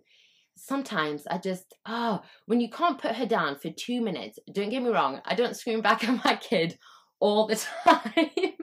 Sometimes 0.56 1.26
I 1.26 1.38
just, 1.38 1.74
oh, 1.86 2.20
when 2.46 2.60
you 2.60 2.70
can't 2.70 3.00
put 3.00 3.16
her 3.16 3.26
down 3.26 3.58
for 3.58 3.70
two 3.70 4.00
minutes, 4.00 4.38
don't 4.52 4.70
get 4.70 4.82
me 4.82 4.90
wrong, 4.90 5.20
I 5.24 5.34
don't 5.34 5.56
scream 5.56 5.80
back 5.80 6.04
at 6.08 6.24
my 6.24 6.36
kid 6.36 6.78
all 7.20 7.46
the 7.46 7.56
time. 7.84 8.54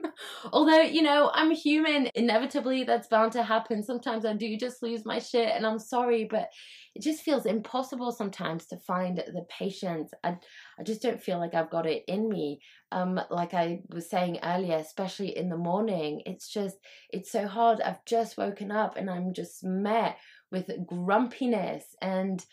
Although, 0.52 0.82
you 0.82 1.02
know, 1.02 1.30
I'm 1.32 1.52
human. 1.52 2.10
Inevitably, 2.14 2.84
that's 2.84 3.08
bound 3.08 3.32
to 3.32 3.42
happen. 3.42 3.82
Sometimes 3.82 4.24
I 4.24 4.34
do 4.34 4.56
just 4.56 4.82
lose 4.82 5.04
my 5.04 5.18
shit, 5.18 5.48
and 5.54 5.64
I'm 5.66 5.78
sorry, 5.78 6.26
but 6.28 6.48
it 6.94 7.02
just 7.02 7.22
feels 7.22 7.46
impossible 7.46 8.10
sometimes 8.10 8.66
to 8.66 8.76
find 8.76 9.18
the 9.18 9.46
patience. 9.48 10.10
I, 10.24 10.36
I 10.78 10.82
just 10.82 11.02
don't 11.02 11.22
feel 11.22 11.38
like 11.38 11.54
I've 11.54 11.70
got 11.70 11.86
it 11.86 12.02
in 12.08 12.28
me. 12.28 12.60
Um, 12.90 13.20
like 13.30 13.54
I 13.54 13.80
was 13.90 14.10
saying 14.10 14.40
earlier, 14.42 14.76
especially 14.76 15.36
in 15.36 15.48
the 15.48 15.56
morning, 15.56 16.22
it's 16.26 16.48
just, 16.48 16.76
it's 17.10 17.30
so 17.30 17.46
hard. 17.46 17.80
I've 17.80 18.04
just 18.04 18.36
woken 18.36 18.72
up 18.72 18.96
and 18.96 19.08
I'm 19.08 19.32
just 19.32 19.62
met 19.62 20.16
with 20.50 20.70
grumpiness 20.86 21.84
and 22.00 22.44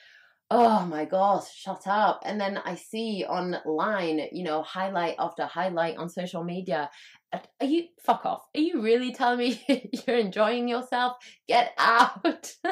oh 0.52 0.86
my 0.86 1.06
gosh, 1.06 1.54
shut 1.54 1.88
up. 1.88 2.22
And 2.25 2.40
then 2.40 2.58
I 2.58 2.75
see 2.75 3.25
online, 3.28 4.28
you 4.32 4.44
know, 4.44 4.62
highlight 4.62 5.16
after 5.20 5.46
highlight 5.46 5.98
on 5.98 6.10
social 6.10 6.44
media. 6.44 6.90
Are 7.34 7.66
you, 7.66 7.86
fuck 8.06 8.25
off. 8.25 8.44
Are 8.56 8.62
you 8.62 8.82
really 8.82 9.12
telling 9.12 9.40
me 9.40 9.90
you're 10.08 10.18
enjoying 10.18 10.68
yourself? 10.68 11.18
Get 11.48 11.74
out. 11.78 12.54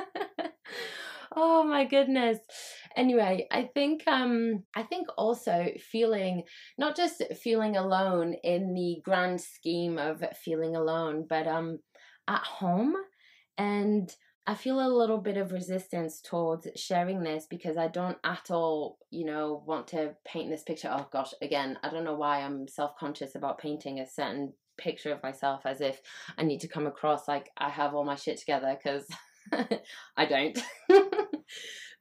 oh 1.36 1.64
my 1.64 1.86
goodness 1.86 2.38
anyway 2.96 3.48
i 3.52 3.70
think 3.74 4.04
um 4.08 4.64
i 4.76 4.84
think 4.84 5.08
also 5.18 5.68
feeling 5.80 6.44
not 6.78 6.96
just 6.96 7.24
feeling 7.42 7.76
alone 7.76 8.36
in 8.44 8.74
the 8.74 8.98
grand 9.04 9.42
scheme 9.42 9.98
of 9.98 10.24
feeling 10.44 10.76
alone 10.76 11.26
but 11.28 11.48
um 11.48 11.80
at 12.28 12.42
home 12.42 12.94
and 13.58 14.16
I 14.46 14.56
feel 14.56 14.86
a 14.86 14.90
little 14.90 15.20
bit 15.20 15.38
of 15.38 15.54
resistance 15.54 16.20
towards 16.20 16.68
sharing 16.76 17.24
this 17.24 17.48
because 17.50 17.78
I 17.78 17.88
don't 17.88 18.18
at 18.26 18.52
all, 18.52 18.98
you 19.10 19.26
know, 19.26 19.64
want 19.66 19.88
to 19.90 20.16
paint 20.26 20.50
this 20.50 20.64
picture. 20.64 20.90
Oh 20.92 21.08
gosh, 21.12 21.34
again, 21.42 21.78
I 21.82 21.90
don't 21.90 22.04
know 22.04 22.16
why 22.16 22.42
I'm 22.42 22.68
self 22.68 22.98
conscious 22.98 23.36
about 23.36 23.60
painting 23.60 24.00
a 24.00 24.08
certain 24.08 24.54
picture 24.78 25.14
of 25.14 25.24
myself 25.24 25.62
as 25.66 25.80
if 25.80 26.02
I 26.38 26.44
need 26.44 26.60
to 26.62 26.68
come 26.68 26.88
across 26.88 27.28
like 27.28 27.52
I 27.58 27.70
have 27.70 27.94
all 27.94 28.04
my 28.04 28.16
shit 28.16 28.38
together 28.38 28.76
because 28.76 29.08
I 30.18 30.26
don't. 30.26 30.60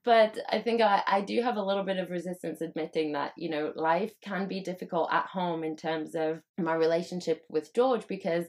but 0.04 0.36
I 0.50 0.60
think 0.60 0.80
I, 0.80 1.02
I 1.06 1.20
do 1.20 1.40
have 1.42 1.56
a 1.56 1.62
little 1.62 1.84
bit 1.84 1.98
of 1.98 2.10
resistance 2.10 2.60
admitting 2.60 3.12
that, 3.12 3.32
you 3.36 3.48
know, 3.48 3.72
life 3.76 4.12
can 4.20 4.48
be 4.48 4.60
difficult 4.60 5.12
at 5.12 5.26
home 5.26 5.62
in 5.62 5.76
terms 5.76 6.16
of 6.16 6.40
my 6.58 6.74
relationship 6.74 7.44
with 7.48 7.72
George 7.72 8.08
because 8.08 8.46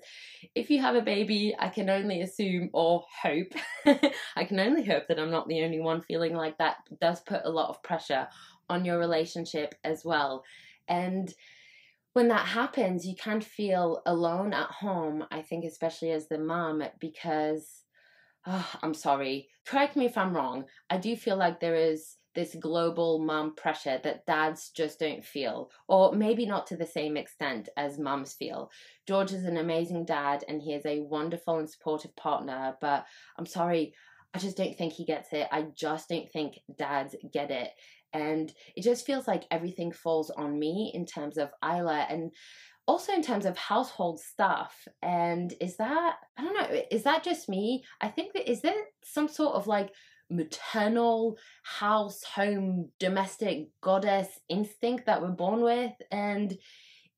if 0.56 0.72
you 0.72 0.82
have 0.82 0.96
a 0.96 1.02
baby, 1.02 1.56
I 1.58 1.70
can 1.70 1.92
only 1.92 2.22
assume 2.22 2.72
or 2.74 3.04
hope, 3.22 3.54
I 4.36 4.46
can 4.46 4.60
only 4.60 4.84
hope 4.84 5.08
that 5.08 5.20
I'm 5.20 5.32
not 5.32 5.48
the 5.48 5.64
only 5.64 5.80
one 5.80 6.02
feeling 6.02 6.34
like 6.34 6.58
that 6.58 6.78
does 7.00 7.22
put 7.22 7.42
a 7.44 7.52
lot 7.52 7.70
of 7.70 7.84
pressure 7.84 8.28
on 8.68 8.84
your 8.84 8.98
relationship 8.98 9.76
as 9.84 10.04
well. 10.04 10.44
And 10.88 11.32
when 12.14 12.30
that 12.30 12.48
happens, 12.48 13.06
you 13.06 13.16
can 13.16 13.42
feel 13.42 14.02
alone 14.06 14.54
at 14.54 14.70
home, 14.70 15.26
I 15.30 15.42
think, 15.42 15.66
especially 15.66 16.12
as 16.12 16.28
the 16.28 16.40
mom, 16.40 16.84
because 17.00 17.83
oh, 18.48 18.70
I'm 18.82 18.94
sorry, 18.94 19.50
correct 19.66 19.96
me 19.96 20.06
if 20.06 20.18
I'm 20.18 20.36
wrong. 20.36 20.66
I 20.90 20.98
do 20.98 21.16
feel 21.16 21.38
like 21.38 21.60
there 21.60 21.76
is 21.76 22.18
this 22.36 22.56
global 22.60 23.20
mom 23.20 23.56
pressure 23.56 24.00
that 24.04 24.26
dads 24.26 24.72
just 24.76 25.00
don't 25.00 25.24
feel, 25.24 25.70
or 25.88 26.14
maybe 26.14 26.46
not 26.46 26.68
to 26.68 26.76
the 26.76 26.86
same 26.86 27.16
extent 27.16 27.70
as 27.78 28.00
mums 28.00 28.34
feel. 28.34 28.72
George 29.08 29.32
is 29.32 29.46
an 29.46 29.58
amazing 29.58 30.06
dad 30.06 30.44
and 30.48 30.62
he 30.62 30.74
is 30.74 30.86
a 30.86 31.02
wonderful 31.02 31.60
and 31.60 31.70
supportive 31.70 32.16
partner, 32.16 32.76
but 32.82 33.06
I'm 33.38 33.46
sorry, 33.46 33.94
I 34.34 34.40
just 34.40 34.58
don't 34.58 34.76
think 34.76 34.94
he 34.94 35.06
gets 35.06 35.30
it. 35.32 35.48
I 35.52 35.68
just 35.76 36.10
don't 36.10 36.30
think 36.32 36.56
dads 36.78 37.16
get 37.32 37.52
it. 37.52 37.70
And 38.14 38.52
it 38.76 38.84
just 38.84 39.06
feels 39.06 39.28
like 39.28 39.46
everything 39.50 39.92
falls 39.92 40.30
on 40.32 40.58
me 40.58 40.92
in 40.94 41.06
terms 41.06 41.38
of 41.38 41.50
Isla. 41.64 42.06
And 42.10 42.32
also 42.86 43.14
in 43.14 43.22
terms 43.22 43.46
of 43.46 43.58
household 43.58 44.20
stuff 44.20 44.88
and 45.02 45.54
is 45.62 45.78
that 45.78 46.18
i 46.38 46.44
don't 46.44 46.54
know 46.54 46.82
is 46.92 47.04
that 47.04 47.24
just 47.24 47.50
me? 47.50 47.84
I 48.02 48.08
think 48.08 48.34
that 48.34 48.50
is 48.50 48.62
there 48.62 48.74
some 49.04 49.28
sort 49.28 49.56
of 49.56 49.68
like 49.68 49.92
maternal 50.30 51.38
house 51.64 52.24
home 52.24 52.90
domestic 53.00 53.70
goddess 53.82 54.28
instinct 54.50 55.06
that 55.06 55.22
we're 55.22 55.30
born 55.30 55.62
with? 55.62 55.94
And 56.12 56.56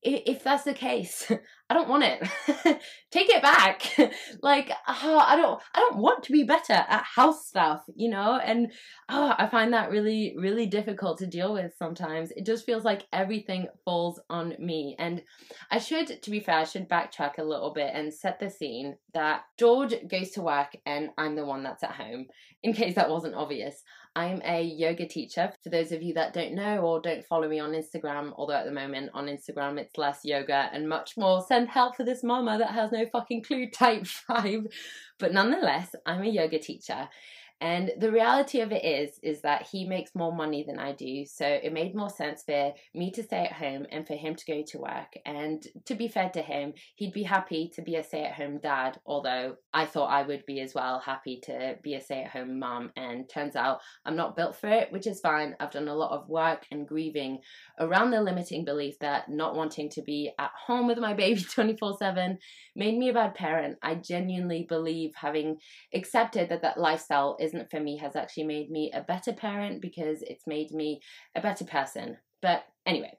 if 0.02 0.44
that's 0.44 0.64
the 0.64 0.74
case, 0.74 1.30
I 1.68 1.74
don't 1.74 1.88
want 1.88 2.04
it. 2.04 2.20
Take 3.10 3.28
it 3.28 3.42
back. 3.42 3.82
like 4.42 4.70
oh, 4.86 5.18
I 5.18 5.34
don't 5.34 5.60
I 5.74 5.80
don't 5.80 5.98
want 5.98 6.22
to 6.24 6.32
be 6.32 6.44
better 6.44 6.74
at 6.74 7.02
house 7.02 7.46
stuff, 7.46 7.82
you 7.94 8.08
know? 8.08 8.38
And 8.42 8.72
oh, 9.08 9.34
I 9.36 9.48
find 9.48 9.72
that 9.72 9.90
really 9.90 10.36
really 10.38 10.66
difficult 10.66 11.18
to 11.18 11.26
deal 11.26 11.52
with 11.52 11.72
sometimes. 11.76 12.30
It 12.30 12.46
just 12.46 12.66
feels 12.66 12.84
like 12.84 13.06
everything 13.12 13.66
falls 13.84 14.20
on 14.30 14.54
me. 14.60 14.94
And 14.98 15.22
I 15.70 15.78
should 15.78 16.22
to 16.22 16.30
be 16.30 16.40
fair, 16.40 16.58
I 16.58 16.64
should 16.64 16.88
backtrack 16.88 17.38
a 17.38 17.44
little 17.44 17.72
bit 17.72 17.90
and 17.92 18.14
set 18.14 18.38
the 18.38 18.48
scene 18.50 18.96
that 19.14 19.42
George 19.58 19.94
goes 20.08 20.30
to 20.32 20.42
work 20.42 20.76
and 20.86 21.10
I'm 21.18 21.34
the 21.34 21.44
one 21.44 21.64
that's 21.64 21.82
at 21.82 21.92
home 21.92 22.26
in 22.62 22.74
case 22.74 22.94
that 22.94 23.10
wasn't 23.10 23.34
obvious. 23.34 23.82
I'm 24.16 24.40
a 24.46 24.62
yoga 24.62 25.06
teacher. 25.06 25.52
For 25.62 25.68
those 25.68 25.92
of 25.92 26.02
you 26.02 26.14
that 26.14 26.32
don't 26.32 26.54
know 26.54 26.78
or 26.78 27.02
don't 27.02 27.24
follow 27.26 27.46
me 27.48 27.60
on 27.60 27.72
Instagram, 27.72 28.32
although 28.36 28.54
at 28.54 28.64
the 28.64 28.72
moment 28.72 29.10
on 29.12 29.26
Instagram 29.26 29.78
it's 29.78 29.98
less 29.98 30.20
yoga 30.24 30.70
and 30.72 30.88
much 30.88 31.18
more 31.18 31.42
send 31.56 31.68
help 31.70 31.96
for 31.96 32.04
this 32.04 32.22
mama 32.22 32.58
that 32.58 32.70
has 32.72 32.92
no 32.92 33.06
fucking 33.06 33.42
clue 33.42 33.70
type 33.70 34.06
5. 34.28 34.66
But 35.18 35.32
nonetheless, 35.32 35.94
I'm 36.04 36.22
a 36.22 36.26
yoga 36.28 36.58
teacher 36.58 37.08
and 37.60 37.92
the 37.98 38.12
reality 38.12 38.60
of 38.60 38.70
it 38.70 38.84
is, 38.84 39.18
is 39.22 39.40
that 39.40 39.66
he 39.66 39.86
makes 39.86 40.14
more 40.14 40.34
money 40.34 40.62
than 40.62 40.78
I 40.78 40.92
do. 40.92 41.24
So 41.24 41.46
it 41.46 41.72
made 41.72 41.94
more 41.94 42.10
sense 42.10 42.42
for 42.42 42.74
me 42.94 43.10
to 43.12 43.22
stay 43.22 43.44
at 43.44 43.52
home 43.52 43.86
and 43.90 44.06
for 44.06 44.14
him 44.14 44.34
to 44.34 44.44
go 44.44 44.62
to 44.62 44.78
work. 44.78 45.16
And 45.24 45.66
to 45.86 45.94
be 45.94 46.08
fair 46.08 46.28
to 46.30 46.42
him, 46.42 46.74
he'd 46.96 47.14
be 47.14 47.22
happy 47.22 47.70
to 47.74 47.80
be 47.80 47.96
a 47.96 48.04
stay 48.04 48.24
at 48.24 48.34
home 48.34 48.58
dad, 48.58 49.00
although 49.06 49.56
I 49.72 49.86
thought 49.86 50.10
I 50.10 50.22
would 50.22 50.44
be 50.44 50.60
as 50.60 50.74
well 50.74 50.98
happy 50.98 51.40
to 51.44 51.76
be 51.82 51.94
a 51.94 52.00
stay 52.00 52.24
at 52.24 52.30
home 52.30 52.58
mom. 52.58 52.90
And 52.94 53.26
turns 53.28 53.56
out 53.56 53.80
I'm 54.04 54.16
not 54.16 54.36
built 54.36 54.56
for 54.56 54.68
it, 54.68 54.92
which 54.92 55.06
is 55.06 55.20
fine. 55.20 55.56
I've 55.58 55.70
done 55.70 55.88
a 55.88 55.94
lot 55.94 56.12
of 56.12 56.28
work 56.28 56.66
and 56.70 56.86
grieving 56.86 57.38
around 57.80 58.10
the 58.10 58.20
limiting 58.20 58.66
belief 58.66 58.98
that 58.98 59.30
not 59.30 59.54
wanting 59.54 59.88
to 59.90 60.02
be 60.02 60.30
at 60.38 60.50
home 60.66 60.86
with 60.86 60.98
my 60.98 61.14
baby 61.14 61.40
24 61.50 61.96
7 61.98 62.38
made 62.74 62.98
me 62.98 63.08
a 63.08 63.14
bad 63.14 63.34
parent. 63.34 63.78
I 63.82 63.94
genuinely 63.94 64.66
believe 64.68 65.12
having 65.14 65.56
accepted 65.94 66.50
that 66.50 66.60
that 66.60 66.78
lifestyle 66.78 67.38
isn't 67.46 67.70
for 67.70 67.80
me 67.80 67.96
has 67.98 68.16
actually 68.16 68.44
made 68.44 68.70
me 68.70 68.90
a 68.92 69.02
better 69.02 69.32
parent 69.32 69.80
because 69.80 70.22
it's 70.22 70.46
made 70.46 70.70
me 70.70 71.00
a 71.34 71.40
better 71.40 71.64
person. 71.64 72.18
But 72.42 72.64
anyway, 72.84 73.12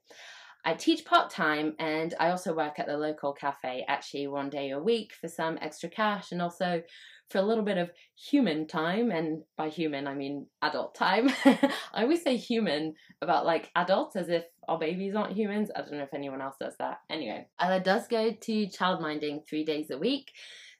I 0.65 0.73
teach 0.73 1.05
part 1.05 1.29
time 1.29 1.75
and 1.79 2.13
I 2.19 2.29
also 2.29 2.53
work 2.53 2.77
at 2.77 2.87
the 2.87 2.97
local 2.97 3.33
cafe 3.33 3.85
actually 3.87 4.27
one 4.27 4.49
day 4.49 4.71
a 4.71 4.79
week 4.79 5.13
for 5.19 5.27
some 5.27 5.57
extra 5.61 5.89
cash 5.89 6.31
and 6.31 6.41
also 6.41 6.83
for 7.29 7.39
a 7.39 7.41
little 7.41 7.63
bit 7.63 7.77
of 7.77 7.91
human 8.15 8.67
time. 8.67 9.11
And 9.11 9.43
by 9.57 9.69
human, 9.69 10.07
I 10.07 10.13
mean 10.13 10.47
adult 10.61 10.95
time. 10.95 11.29
I 11.45 12.03
always 12.03 12.21
say 12.21 12.37
human 12.37 12.95
about 13.21 13.45
like 13.45 13.69
adults 13.75 14.15
as 14.15 14.29
if 14.29 14.43
our 14.67 14.77
babies 14.77 15.15
aren't 15.15 15.37
humans. 15.37 15.69
I 15.75 15.81
don't 15.81 15.93
know 15.93 16.03
if 16.03 16.13
anyone 16.13 16.41
else 16.41 16.55
does 16.59 16.75
that. 16.79 16.99
Anyway, 17.09 17.47
Ella 17.59 17.79
does 17.79 18.07
go 18.07 18.31
to 18.31 18.67
childminding 18.67 19.47
three 19.47 19.63
days 19.63 19.89
a 19.89 19.97
week 19.97 20.31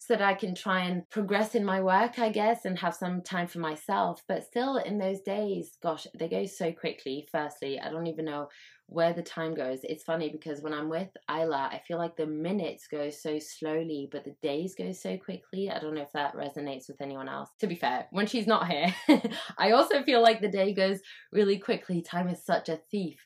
so 0.08 0.14
that 0.14 0.22
I 0.22 0.36
can 0.36 0.56
try 0.56 0.84
and 0.84 1.08
progress 1.10 1.54
in 1.54 1.66
my 1.66 1.82
work, 1.82 2.18
I 2.18 2.30
guess, 2.30 2.64
and 2.64 2.80
have 2.80 2.96
some 2.96 3.22
time 3.22 3.48
for 3.48 3.60
myself. 3.60 4.24
But 4.26 4.46
still, 4.46 4.78
in 4.78 5.00
those 5.00 5.20
days, 5.20 5.78
gosh, 5.84 6.08
they 6.18 6.30
go 6.30 6.46
so 6.46 6.72
quickly. 6.72 7.28
Firstly, 7.30 7.78
I 7.78 7.90
don't 7.90 8.08
even 8.08 8.24
know 8.24 8.48
where 8.86 9.12
the 9.12 9.22
time 9.22 9.54
goes. 9.54 9.80
It's 9.84 10.06
funny 10.06 10.30
because 10.30 10.62
when 10.62 10.74
I'm 10.74 10.88
with 10.88 11.10
Isla, 11.30 11.70
I 11.74 11.82
feel 11.86 11.98
like 11.98 12.16
the 12.16 12.26
minutes 12.26 12.88
go 12.90 13.10
so 13.10 13.38
slowly, 13.38 14.08
but 14.10 14.24
the 14.24 14.34
days 14.42 14.76
go 14.78 14.94
so 14.94 15.18
quickly. 15.18 15.70
I 15.70 15.80
don't 15.80 15.94
know 15.94 16.04
if 16.04 16.14
that 16.14 16.38
resonates 16.38 16.88
with 16.88 17.02
anyone 17.02 17.28
else. 17.28 17.50
To 17.60 17.68
be 17.68 17.76
fair, 17.76 18.08
when 18.12 18.28
she's 18.28 18.48
not 18.48 18.70
here, 18.70 18.96
I 19.58 19.72
also 19.72 20.04
feel 20.04 20.22
like 20.22 20.40
the 20.40 20.48
day 20.48 20.74
goes 20.74 21.02
really 21.34 21.60
quickly. 21.60 22.02
Time 22.02 22.30
is 22.30 22.46
such 22.46 22.70
a 22.70 22.80
thief. 22.90 23.18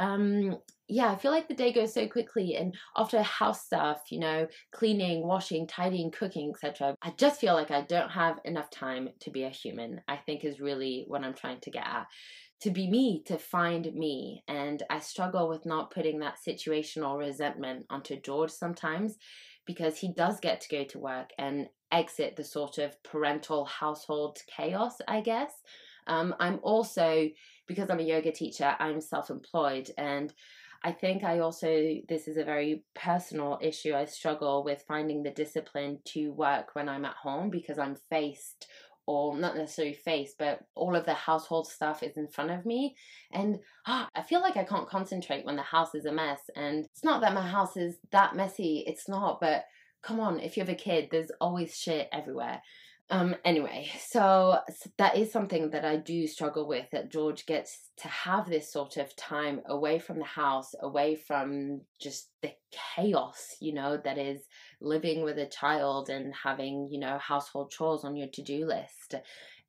Um, 0.00 0.58
yeah, 0.88 1.10
I 1.10 1.16
feel 1.16 1.30
like 1.30 1.48
the 1.48 1.54
day 1.54 1.72
goes 1.72 1.94
so 1.94 2.06
quickly, 2.06 2.56
and 2.56 2.74
after 2.96 3.22
house 3.22 3.64
stuff, 3.64 4.02
you 4.10 4.18
know, 4.18 4.46
cleaning, 4.72 5.26
washing, 5.26 5.66
tidying, 5.66 6.10
cooking, 6.10 6.50
etc., 6.50 6.96
I 7.02 7.12
just 7.16 7.40
feel 7.40 7.54
like 7.54 7.70
I 7.70 7.82
don't 7.82 8.10
have 8.10 8.38
enough 8.44 8.70
time 8.70 9.08
to 9.20 9.30
be 9.30 9.44
a 9.44 9.48
human. 9.50 10.02
I 10.08 10.16
think 10.16 10.44
is 10.44 10.60
really 10.60 11.04
what 11.06 11.22
I'm 11.22 11.34
trying 11.34 11.60
to 11.60 11.70
get 11.70 11.86
at 11.86 12.06
to 12.64 12.70
be 12.70 12.88
me, 12.88 13.22
to 13.26 13.36
find 13.36 13.92
me. 13.94 14.42
And 14.48 14.82
I 14.88 15.00
struggle 15.00 15.48
with 15.48 15.66
not 15.66 15.90
putting 15.90 16.20
that 16.20 16.38
situational 16.46 17.18
resentment 17.18 17.84
onto 17.90 18.20
George 18.20 18.50
sometimes 18.50 19.18
because 19.66 19.98
he 19.98 20.12
does 20.14 20.40
get 20.40 20.62
to 20.62 20.68
go 20.68 20.84
to 20.84 20.98
work 20.98 21.30
and 21.38 21.68
exit 21.92 22.36
the 22.36 22.44
sort 22.44 22.78
of 22.78 23.00
parental 23.02 23.66
household 23.66 24.38
chaos, 24.46 24.96
I 25.06 25.20
guess. 25.20 25.52
Um, 26.06 26.34
I'm 26.40 26.58
also, 26.62 27.28
because 27.66 27.90
I'm 27.90 28.00
a 28.00 28.02
yoga 28.02 28.32
teacher, 28.32 28.74
I'm 28.78 29.00
self 29.00 29.30
employed. 29.30 29.90
And 29.98 30.32
I 30.84 30.92
think 30.92 31.24
I 31.24 31.38
also, 31.38 31.96
this 32.08 32.28
is 32.28 32.36
a 32.36 32.44
very 32.44 32.84
personal 32.94 33.58
issue. 33.62 33.94
I 33.94 34.04
struggle 34.04 34.62
with 34.62 34.84
finding 34.86 35.22
the 35.22 35.30
discipline 35.30 36.00
to 36.08 36.30
work 36.32 36.74
when 36.74 36.90
I'm 36.90 37.06
at 37.06 37.16
home 37.16 37.48
because 37.48 37.78
I'm 37.78 37.96
faced 38.10 38.66
or 39.06 39.36
not 39.36 39.56
necessarily 39.56 39.94
faced, 39.94 40.36
but 40.38 40.60
all 40.74 40.94
of 40.94 41.06
the 41.06 41.14
household 41.14 41.66
stuff 41.66 42.02
is 42.02 42.18
in 42.18 42.28
front 42.28 42.50
of 42.50 42.66
me. 42.66 42.96
And 43.32 43.58
oh, 43.86 44.06
I 44.14 44.22
feel 44.22 44.40
like 44.40 44.58
I 44.58 44.64
can't 44.64 44.88
concentrate 44.88 45.46
when 45.46 45.56
the 45.56 45.62
house 45.62 45.94
is 45.94 46.04
a 46.04 46.12
mess. 46.12 46.40
And 46.54 46.84
it's 46.84 47.04
not 47.04 47.22
that 47.22 47.34
my 47.34 47.46
house 47.46 47.78
is 47.78 47.96
that 48.12 48.36
messy, 48.36 48.84
it's 48.86 49.08
not, 49.08 49.40
but 49.40 49.64
come 50.02 50.20
on, 50.20 50.38
if 50.38 50.56
you 50.56 50.62
have 50.62 50.70
a 50.70 50.74
kid, 50.74 51.08
there's 51.10 51.30
always 51.40 51.76
shit 51.76 52.08
everywhere. 52.12 52.60
Um, 53.10 53.36
anyway, 53.44 53.90
so, 54.00 54.58
so 54.74 54.90
that 54.96 55.16
is 55.16 55.30
something 55.30 55.70
that 55.70 55.84
I 55.84 55.96
do 55.96 56.26
struggle 56.26 56.66
with 56.66 56.86
that 56.90 57.12
George 57.12 57.44
gets 57.44 57.90
to 57.98 58.08
have 58.08 58.48
this 58.48 58.72
sort 58.72 58.96
of 58.96 59.14
time 59.16 59.60
away 59.66 59.98
from 59.98 60.18
the 60.18 60.24
house, 60.24 60.74
away 60.80 61.14
from 61.14 61.82
just 62.00 62.30
the 62.40 62.52
chaos, 62.96 63.56
you 63.60 63.74
know, 63.74 63.98
that 64.04 64.16
is 64.16 64.40
living 64.80 65.22
with 65.22 65.38
a 65.38 65.46
child 65.46 66.08
and 66.08 66.32
having, 66.34 66.88
you 66.90 66.98
know, 66.98 67.18
household 67.18 67.70
chores 67.70 68.04
on 68.04 68.16
your 68.16 68.28
to 68.28 68.42
do 68.42 68.66
list. 68.66 69.14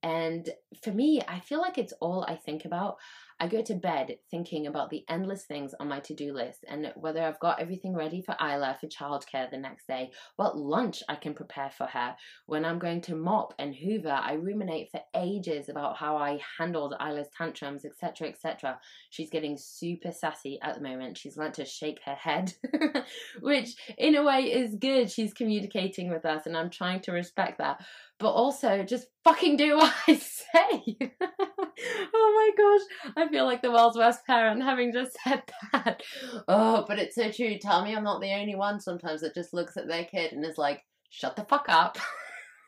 And 0.01 0.50
for 0.84 0.92
me, 0.92 1.22
I 1.27 1.39
feel 1.39 1.60
like 1.60 1.77
it's 1.77 1.94
all 2.00 2.25
I 2.27 2.36
think 2.36 2.63
about. 2.63 2.98
I 3.39 3.48
go 3.48 3.62
to 3.63 3.75
bed 3.75 4.15
thinking 4.32 4.68
about 4.68 4.89
the 4.89 5.04
endless 5.10 5.44
things 5.44 5.74
on 5.80 5.89
my 5.89 6.00
to 6.01 6.13
do 6.13 6.34
list 6.34 6.63
and 6.70 6.94
whether 6.96 7.22
I've 7.22 7.39
got 7.39 7.60
everything 7.60 7.94
ready 7.94 8.22
for 8.22 8.36
Isla 8.42 8.77
for 8.80 8.88
childcare 8.88 9.50
the 9.51 9.58
next 9.58 9.88
day, 9.88 10.12
what 10.38 10.58
lunch 10.58 11.04
I 11.10 11.15
can 11.15 11.34
prepare 11.34 11.70
for 11.70 11.86
her, 11.86 12.15
when 12.46 12.63
I'm 12.63 12.80
going 12.80 13.01
to 13.01 13.15
mop 13.15 13.54
and 13.60 13.75
hoover. 13.75 14.10
I 14.10 14.34
ruminate 14.34 14.89
for 14.89 15.01
ages 15.15 15.68
about 15.68 15.98
how 15.98 16.15
I 16.15 16.39
handled 16.58 16.96
Isla's 17.00 17.27
tantrums, 17.38 17.84
etc., 17.84 18.30
etc. 18.30 18.80
She's 19.10 19.30
getting 19.30 19.58
super 19.58 20.12
sassy 20.12 20.58
at 20.62 20.75
the 20.75 20.82
moment. 20.82 21.18
She's 21.18 21.38
learnt 21.38 21.56
to 21.56 21.65
shake 21.65 22.00
her 22.06 22.15
head, 22.15 22.54
which 23.42 23.75
in 23.98 24.15
a 24.15 24.24
way 24.24 24.44
is 24.44 24.75
good. 24.75 25.12
She's 25.12 25.34
communicating 25.34 26.10
with 26.10 26.25
us, 26.25 26.46
and 26.46 26.56
I'm 26.56 26.70
trying 26.70 27.01
to 27.01 27.12
respect 27.12 27.58
that. 27.58 27.84
But 28.18 28.32
also, 28.32 28.84
just 28.84 29.08
fucking 29.24 29.58
do 29.58 29.76
what 29.76 29.94
I 30.08 30.16
say. 30.16 30.98
oh 31.22 32.32
my 32.36 32.52
gosh, 32.58 33.14
I 33.18 33.28
feel 33.28 33.46
like 33.46 33.62
the 33.62 33.72
world's 33.72 33.98
worst 33.98 34.26
parent 34.26 34.64
having 34.64 34.94
just 34.94 35.18
said 35.24 35.44
that. 35.74 36.02
Oh, 36.48 36.86
but 36.88 37.00
it's 37.00 37.16
so 37.16 37.30
true. 37.32 37.58
Tell 37.58 37.84
me 37.84 37.96
I'm 37.96 38.04
not 38.04 38.22
the 38.22 38.34
only 38.34 38.56
one 38.56 38.80
sometimes 38.80 39.22
that 39.22 39.36
just 39.36 39.54
looks 39.54 39.76
at 39.76 39.88
their 39.88 40.06
kid 40.06 40.32
and 40.32 40.46
is 40.46 40.58
like, 40.58 40.84
shut 41.10 41.36
the 41.36 41.44
fuck 41.44 41.66
up. 41.68 41.98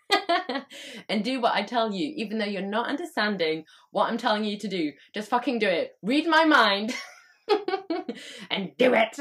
and 1.10 1.24
do 1.24 1.42
what 1.42 1.54
I 1.54 1.64
tell 1.64 1.94
you, 1.94 2.14
even 2.16 2.38
though 2.38 2.46
you're 2.46 2.62
not 2.62 2.90
understanding 2.90 3.64
what 3.92 4.10
I'm 4.10 4.18
telling 4.18 4.44
you 4.44 4.58
to 4.60 4.68
do. 4.68 4.92
Just 5.14 5.30
fucking 5.30 5.60
do 5.60 5.68
it. 5.68 5.98
Read 6.02 6.28
my 6.28 6.46
mind 6.46 6.94
and 8.52 8.72
do 8.78 8.94
it. 8.94 9.20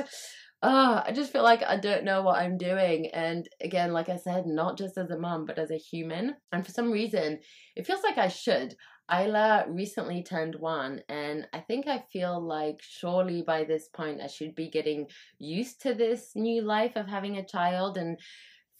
Oh, 0.63 1.03
I 1.05 1.13
just 1.13 1.33
feel 1.33 1.43
like 1.43 1.63
I 1.63 1.77
don't 1.77 2.05
know 2.05 2.23
what 2.23 2.39
I'm 2.41 2.57
doing. 2.57 3.09
And 3.09 3.47
again, 3.61 3.93
like 3.93 4.09
I 4.09 4.17
said, 4.17 4.47
not 4.47 4.79
just 4.79 4.97
as 4.97 5.11
a 5.11 5.19
mom, 5.19 5.45
but 5.45 5.59
as 5.59 5.71
a 5.71 5.77
human. 5.77 6.35
And 6.51 6.65
for 6.65 6.73
some 6.73 6.91
reason, 6.91 7.41
it 7.77 7.87
feels 7.87 8.03
like 8.03 8.19
I 8.19 8.29
should. 8.29 8.75
Isla 9.13 9.67
recently 9.69 10.25
turned 10.25 10.57
one, 10.57 11.01
and 11.09 11.47
I 11.53 11.61
think 11.61 11.87
I 11.87 12.03
feel 12.13 12.41
like 12.41 12.81
surely 12.83 13.41
by 13.43 13.63
this 13.63 13.89
point 13.89 14.21
I 14.21 14.27
should 14.27 14.57
be 14.57 14.69
getting 14.69 15.07
used 15.39 15.81
to 15.83 15.95
this 15.95 16.33
new 16.35 16.63
life 16.63 16.97
of 16.97 17.07
having 17.07 17.37
a 17.37 17.47
child 17.47 17.99
and 17.99 18.19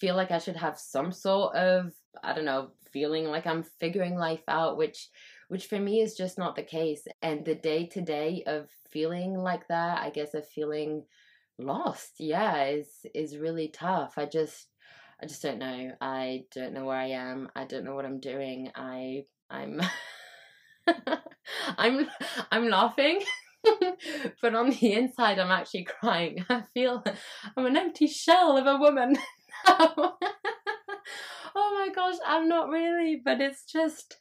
feel 0.01 0.17
like 0.17 0.33
I 0.33 0.39
should 0.39 0.57
have 0.57 0.79
some 0.81 1.13
sort 1.13 1.55
of, 1.55 1.93
I 2.25 2.33
don't 2.33 2.45
know, 2.45 2.71
feeling 2.93 3.27
like 3.27 3.47
I'm 3.47 3.63
figuring 3.63 4.17
life 4.17 4.43
out, 4.49 4.77
which 4.77 5.09
which 5.49 5.67
for 5.67 5.79
me 5.79 6.01
is 6.01 6.17
just 6.17 6.39
not 6.39 6.57
the 6.57 6.63
case. 6.65 7.07
And 7.23 7.45
the 7.45 7.55
day 7.55 7.87
to 7.89 8.01
day 8.01 8.43
of 8.49 8.69
feeling 8.91 9.35
like 9.39 9.69
that, 9.69 10.01
I 10.01 10.11
guess 10.11 10.35
of 10.35 10.49
feeling 10.49 11.05
lost, 11.59 12.15
yeah, 12.19 12.65
is 12.65 12.89
is 13.15 13.39
really 13.39 13.69
tough. 13.69 14.15
I 14.17 14.27
just 14.27 14.69
I 15.23 15.27
just 15.27 15.43
don't 15.43 15.59
know. 15.59 15.93
I 16.01 16.45
don't 16.55 16.75
know 16.75 16.85
where 16.85 16.97
I 16.97 17.11
am. 17.11 17.49
I 17.57 17.65
don't 17.65 17.85
know 17.85 17.95
what 17.95 18.05
I'm 18.05 18.21
doing. 18.21 18.71
I 18.75 19.25
I'm 19.51 19.81
I'm 21.79 22.09
I'm 22.51 22.69
laughing, 22.69 23.23
but 24.43 24.55
on 24.55 24.71
the 24.71 24.93
inside 24.93 25.39
I'm 25.39 25.51
actually 25.51 25.85
crying. 25.85 26.45
I 26.51 26.65
feel 26.75 27.03
I'm 27.57 27.67
an 27.67 27.77
empty 27.77 28.07
shell 28.07 28.57
of 28.57 28.67
a 28.67 28.79
woman. 28.79 29.17
oh 29.67 30.17
my 31.55 31.89
gosh, 31.95 32.17
I'm 32.27 32.49
not 32.49 32.69
really, 32.69 33.21
but 33.25 33.41
it's 33.41 33.65
just 33.65 34.17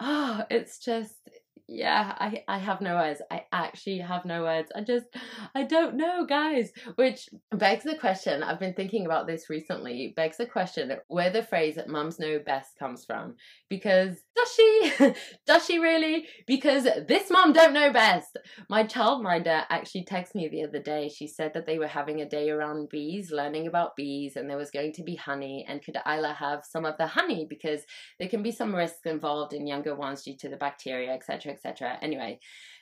oh, 0.00 0.42
it's 0.50 0.78
just 0.78 1.25
yeah, 1.68 2.14
I, 2.18 2.44
I 2.46 2.58
have 2.58 2.80
no 2.80 2.94
words. 2.94 3.20
I 3.28 3.42
actually 3.50 3.98
have 3.98 4.24
no 4.24 4.42
words. 4.42 4.70
I 4.76 4.82
just, 4.82 5.06
I 5.52 5.64
don't 5.64 5.96
know, 5.96 6.24
guys. 6.24 6.70
Which 6.94 7.28
begs 7.50 7.82
the 7.82 7.96
question, 7.96 8.44
I've 8.44 8.60
been 8.60 8.74
thinking 8.74 9.04
about 9.04 9.26
this 9.26 9.50
recently, 9.50 10.12
begs 10.14 10.36
the 10.36 10.46
question 10.46 10.92
where 11.08 11.30
the 11.30 11.42
phrase 11.42 11.76
mums 11.88 12.20
know 12.20 12.38
best 12.38 12.78
comes 12.78 13.04
from. 13.04 13.34
Because 13.68 14.22
does 14.36 14.52
she? 14.54 14.92
does 15.46 15.66
she 15.66 15.80
really? 15.80 16.28
Because 16.46 16.84
this 17.08 17.30
mom 17.30 17.52
don't 17.52 17.72
know 17.72 17.92
best. 17.92 18.36
My 18.70 18.84
childminder 18.84 19.64
actually 19.68 20.04
texted 20.04 20.36
me 20.36 20.48
the 20.48 20.64
other 20.64 20.80
day. 20.80 21.08
She 21.08 21.26
said 21.26 21.52
that 21.54 21.66
they 21.66 21.80
were 21.80 21.88
having 21.88 22.20
a 22.20 22.28
day 22.28 22.48
around 22.48 22.90
bees, 22.90 23.32
learning 23.32 23.66
about 23.66 23.96
bees, 23.96 24.36
and 24.36 24.48
there 24.48 24.56
was 24.56 24.70
going 24.70 24.92
to 24.92 25.02
be 25.02 25.16
honey. 25.16 25.66
And 25.68 25.82
could 25.82 25.98
Isla 26.06 26.34
have 26.34 26.64
some 26.64 26.84
of 26.84 26.96
the 26.96 27.08
honey? 27.08 27.44
Because 27.48 27.82
there 28.20 28.28
can 28.28 28.44
be 28.44 28.52
some 28.52 28.72
risks 28.72 29.04
involved 29.04 29.52
in 29.52 29.66
younger 29.66 29.96
ones 29.96 30.22
due 30.22 30.36
to 30.36 30.48
the 30.48 30.56
bacteria, 30.56 31.12
etc 31.12 31.55
etc. 31.56 31.98
Anyway, 32.02 32.38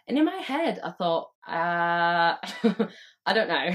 and 0.07 0.19
in 0.19 0.25
my 0.25 0.37
head, 0.37 0.81
I 0.83 0.91
thought, 0.91 1.29
uh, 1.49 2.37
I 3.27 3.33
don't 3.33 3.49
know. 3.49 3.71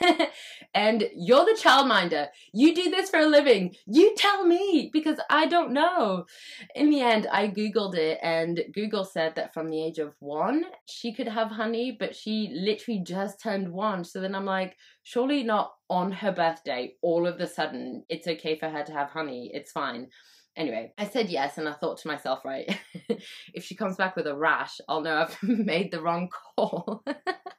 and 0.74 1.08
you're 1.14 1.44
the 1.44 1.58
childminder. 1.60 2.28
You 2.52 2.74
do 2.74 2.90
this 2.90 3.10
for 3.10 3.20
a 3.20 3.26
living. 3.26 3.74
You 3.86 4.14
tell 4.16 4.46
me 4.46 4.90
because 4.92 5.18
I 5.28 5.46
don't 5.46 5.72
know. 5.72 6.26
In 6.74 6.90
the 6.90 7.00
end, 7.00 7.26
I 7.30 7.48
Googled 7.48 7.96
it, 7.96 8.18
and 8.22 8.60
Google 8.72 9.04
said 9.04 9.34
that 9.36 9.52
from 9.54 9.70
the 9.70 9.82
age 9.82 9.98
of 9.98 10.14
one, 10.20 10.64
she 10.86 11.12
could 11.12 11.28
have 11.28 11.48
honey, 11.50 11.96
but 11.98 12.14
she 12.16 12.50
literally 12.54 13.00
just 13.00 13.40
turned 13.42 13.72
one. 13.72 14.04
So 14.04 14.20
then 14.20 14.34
I'm 14.34 14.44
like, 14.44 14.76
surely 15.02 15.42
not 15.42 15.72
on 15.88 16.12
her 16.12 16.32
birthday, 16.32 16.94
all 17.02 17.26
of 17.26 17.40
a 17.40 17.46
sudden, 17.46 18.04
it's 18.08 18.28
okay 18.28 18.58
for 18.58 18.68
her 18.68 18.84
to 18.84 18.92
have 18.92 19.10
honey. 19.10 19.50
It's 19.52 19.72
fine. 19.72 20.08
Anyway, 20.56 20.92
I 20.98 21.06
said 21.06 21.30
yes, 21.30 21.58
and 21.58 21.68
I 21.68 21.72
thought 21.72 21.98
to 21.98 22.08
myself, 22.08 22.44
right, 22.44 22.78
if 23.54 23.64
she 23.64 23.76
comes 23.76 23.96
back 23.96 24.16
with 24.16 24.26
a 24.26 24.36
rash, 24.36 24.80
I'll 24.88 25.00
know 25.00 25.16
I've 25.16 25.42
made 25.42 25.90
the 25.90 26.02
wrong 26.02 26.28
call. 26.56 27.04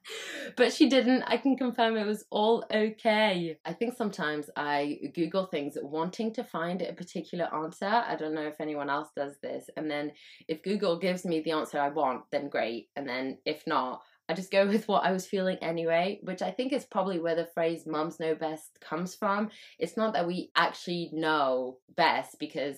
but 0.58 0.74
she 0.74 0.90
didn't. 0.90 1.24
I 1.24 1.38
can 1.38 1.58
confirm 1.58 1.98
it 1.98 2.06
was 2.06 2.26
all 2.30 2.66
okay. 2.74 3.58
I 3.66 3.74
think 3.74 3.96
sometimes 3.96 4.50
I 4.56 5.00
Google 5.14 5.46
things 5.46 5.78
wanting 5.82 6.34
to 6.34 6.44
find 6.44 6.82
a 6.82 6.94
particular 6.94 7.54
answer. 7.54 7.86
I 7.86 8.16
don't 8.16 8.34
know 8.34 8.48
if 8.48 8.60
anyone 8.60 8.90
else 8.90 9.10
does 9.16 9.36
this. 9.42 9.70
And 9.78 9.90
then 9.90 10.12
if 10.48 10.64
Google 10.64 11.00
gives 11.00 11.26
me 11.26 11.42
the 11.42 11.52
answer 11.52 11.80
I 11.80 11.90
want, 11.90 12.24
then 12.32 12.50
great. 12.50 12.90
And 12.96 13.08
then 13.08 13.38
if 13.46 13.66
not, 13.68 14.02
I 14.30 14.34
just 14.34 14.52
go 14.52 14.68
with 14.68 14.88
what 14.88 15.04
I 15.04 15.12
was 15.12 15.28
feeling 15.28 15.58
anyway, 15.62 16.20
which 16.24 16.42
I 16.42 16.52
think 16.52 16.74
is 16.74 16.86
probably 16.86 17.20
where 17.20 17.36
the 17.36 17.50
phrase 17.54 17.86
mums 17.86 18.20
know 18.20 18.36
best 18.36 18.80
comes 18.82 19.16
from. 19.16 19.50
It's 19.80 19.98
not 19.98 20.14
that 20.14 20.28
we 20.28 20.52
actually 20.56 21.10
know 21.14 21.78
best 21.96 22.38
because 22.40 22.78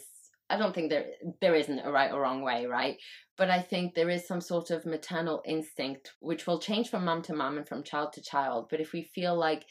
I 0.54 0.58
don't 0.58 0.76
think 0.76 0.92
there 0.92 1.06
there 1.42 1.56
isn't 1.56 1.80
a 1.80 1.92
right 1.92 2.12
or 2.12 2.22
wrong 2.22 2.44
way, 2.44 2.68
right? 2.68 2.98
But 3.38 3.50
I 3.50 3.60
think 3.60 3.96
there 3.96 4.10
is 4.10 4.28
some 4.28 4.42
sort 4.42 4.70
of 4.70 4.86
maternal 4.86 5.42
instinct 5.46 6.14
which 6.20 6.46
will 6.46 6.60
change 6.60 6.90
from 6.90 7.06
mum 7.06 7.24
to 7.24 7.34
mum 7.34 7.58
and 7.58 7.68
from 7.68 7.84
child 7.84 8.14
to 8.14 8.22
child. 8.22 8.68
But 8.70 8.80
if 8.80 8.94
we 8.94 9.02
feel 9.16 9.36
like 9.36 9.66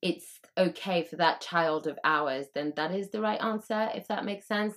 it's 0.00 0.38
okay 0.56 1.02
for 1.02 1.16
that 1.16 1.40
child 1.40 1.88
of 1.88 1.98
ours, 2.04 2.46
then 2.54 2.72
that 2.76 2.94
is 2.94 3.10
the 3.10 3.20
right 3.20 3.42
answer, 3.42 3.88
if 3.94 4.06
that 4.08 4.24
makes 4.24 4.46
sense. 4.46 4.76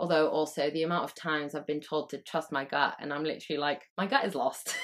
Although 0.00 0.28
also 0.28 0.70
the 0.70 0.84
amount 0.84 1.04
of 1.04 1.14
times 1.14 1.54
I've 1.54 1.66
been 1.66 1.82
told 1.82 2.08
to 2.08 2.18
trust 2.22 2.50
my 2.50 2.64
gut 2.64 2.96
and 3.00 3.12
I'm 3.12 3.22
literally 3.22 3.58
like, 3.58 3.82
my 3.98 4.06
gut 4.06 4.24
is 4.24 4.34
lost. 4.34 4.74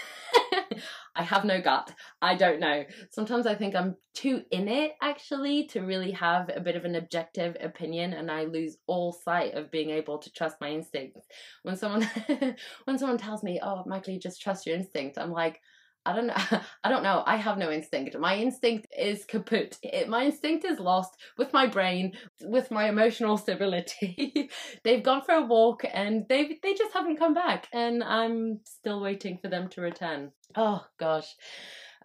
I 1.16 1.22
have 1.22 1.46
no 1.46 1.59
gut. 1.59 1.90
I 2.20 2.35
don't 2.35 2.61
know. 2.61 2.85
Sometimes 3.11 3.46
I 3.46 3.55
think 3.55 3.74
I'm 3.74 3.96
too 4.12 4.42
in 4.50 4.68
it 4.68 4.92
actually 5.00 5.68
to 5.68 5.81
really 5.81 6.11
have 6.11 6.50
a 6.55 6.61
bit 6.61 6.76
of 6.76 6.85
an 6.85 6.96
objective 6.96 7.57
opinion 7.62 8.12
and 8.12 8.31
I 8.31 8.44
lose 8.44 8.76
all 8.87 9.11
sight 9.11 9.55
of 9.55 9.70
being 9.70 9.88
able 9.88 10.18
to 10.18 10.31
trust 10.33 10.57
my 10.61 10.68
instincts. 10.68 11.26
When 11.62 11.76
someone 11.76 12.07
when 12.85 12.98
someone 12.98 13.16
tells 13.16 13.42
me, 13.42 13.59
"Oh, 13.62 13.85
Michael, 13.87 14.12
you 14.12 14.20
just 14.20 14.42
trust 14.42 14.66
your 14.66 14.76
instinct." 14.76 15.16
I'm 15.16 15.33
like, 15.33 15.62
I 16.07 16.14
don't 16.14 16.29
know. 16.29 16.35
I 16.85 16.88
don't 16.88 17.03
know. 17.03 17.23
I 17.27 17.37
have 17.37 17.59
no 17.59 17.71
instinct. 17.71 18.16
My 18.19 18.37
instinct 18.37 18.87
is 18.97 19.25
kaput. 19.25 19.77
It, 19.83 20.09
my 20.09 20.25
instinct 20.27 20.64
is 20.64 20.79
lost 20.79 21.16
with 21.37 21.53
my 21.53 21.66
brain, 21.66 22.12
with 22.42 22.71
my 22.71 22.88
emotional 22.88 23.37
stability. 23.45 24.51
They've 24.85 25.03
gone 25.03 25.23
for 25.23 25.35
a 25.35 25.42
walk 25.45 25.85
and 25.92 26.27
they 26.29 26.59
they 26.62 26.75
just 26.75 26.95
haven't 26.95 27.19
come 27.19 27.35
back, 27.35 27.66
and 27.73 28.05
I'm 28.05 28.61
still 28.64 29.01
waiting 29.01 29.38
for 29.38 29.49
them 29.49 29.69
to 29.71 29.81
return. 29.81 30.31
Oh 30.55 30.85
gosh. 30.99 31.35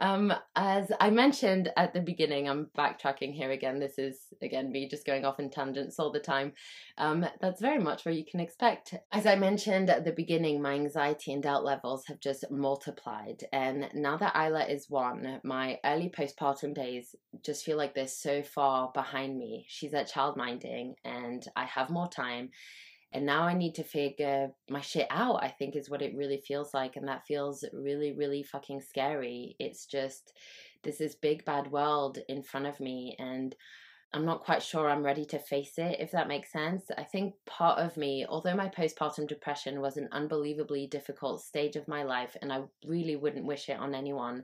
Um, 0.02 0.34
as 0.56 0.92
I 1.00 1.12
mentioned 1.12 1.72
at 1.78 1.94
the 1.94 2.02
beginning, 2.02 2.50
I'm 2.50 2.72
backtracking 2.76 3.36
here 3.36 3.52
again. 3.52 3.80
This 3.80 4.00
is 4.00 4.18
again 4.42 4.72
me 4.72 4.90
just 4.90 5.06
going 5.06 5.26
off 5.26 5.40
in 5.40 5.52
tangents 5.52 6.00
all 6.00 6.12
the 6.12 6.20
time. 6.20 6.54
Um, 6.98 7.24
that's 7.40 7.62
very 7.62 7.78
much 7.78 8.04
what 8.04 8.16
you 8.16 8.26
can 8.26 8.40
expect. 8.40 8.96
As 9.12 9.28
I 9.28 9.36
mentioned 9.36 9.92
at 9.92 10.04
the 10.04 10.12
beginning, 10.12 10.60
my 10.60 10.74
anxiety 10.74 11.32
and 11.34 11.44
doubt 11.44 11.64
levels 11.64 12.06
have 12.08 12.20
just 12.20 12.50
multiplied. 12.50 13.44
And 13.54 13.90
now 13.94 14.18
that 14.18 14.36
Isla 14.36 14.66
is 14.66 14.90
one, 14.90 15.40
my 15.44 15.78
early 15.86 16.10
postpartum 16.10 16.74
days 16.74 17.16
just 17.44 17.64
feel 17.64 17.78
like 17.78 17.94
they're 17.94 18.08
so 18.08 18.42
far 18.42 18.92
behind 18.96 19.38
me. 19.38 19.66
She's 19.70 19.94
at 19.94 20.12
childminding 20.12 20.96
and 21.06 21.46
I 21.56 21.66
have 21.66 21.92
more 21.92 22.10
time 22.10 22.50
and 23.14 23.26
now 23.26 23.44
I 23.44 23.54
need 23.54 23.76
to 23.76 23.84
figure 23.84 24.52
my 24.70 24.82
shit 24.82 25.08
out, 25.10 25.44
I 25.44 25.50
think 25.50 25.76
is 25.76 25.90
what 25.90 26.02
it 26.02 26.16
really 26.16 26.42
feels 26.46 26.74
like. 26.74 26.96
And 26.96 27.08
that 27.08 27.26
feels 27.28 27.66
really, 27.74 28.14
really 28.14 28.44
fucking 28.44 28.82
scary. 28.82 29.56
It's 29.60 29.86
just, 29.86 30.34
this 30.84 31.16
big 31.16 31.46
bad 31.46 31.72
world 31.72 32.20
in 32.28 32.42
front 32.42 32.66
of 32.66 32.80
me. 32.80 33.16
And 33.20 33.56
I'm 34.14 34.26
not 34.26 34.44
quite 34.44 34.64
sure 34.64 34.90
I'm 34.90 35.04
ready 35.04 35.26
to 35.26 35.40
face 35.40 35.74
it, 35.78 36.00
if 36.00 36.12
that 36.12 36.28
makes 36.28 36.52
sense. 36.52 36.86
I 36.98 37.04
think 37.04 37.34
part 37.46 37.80
of 37.80 37.96
me, 37.98 38.26
although 38.28 38.56
my 38.56 38.68
postpartum 38.68 39.28
depression 39.28 39.80
was 39.80 39.98
an 39.98 40.10
unbelievably 40.12 40.88
difficult 40.88 41.42
stage 41.42 41.76
of 41.76 41.88
my 41.88 42.04
life, 42.04 42.36
and 42.42 42.52
I 42.52 42.64
really 42.86 43.16
wouldn't 43.16 43.46
wish 43.46 43.70
it 43.70 43.80
on 43.80 43.96
anyone, 43.96 44.44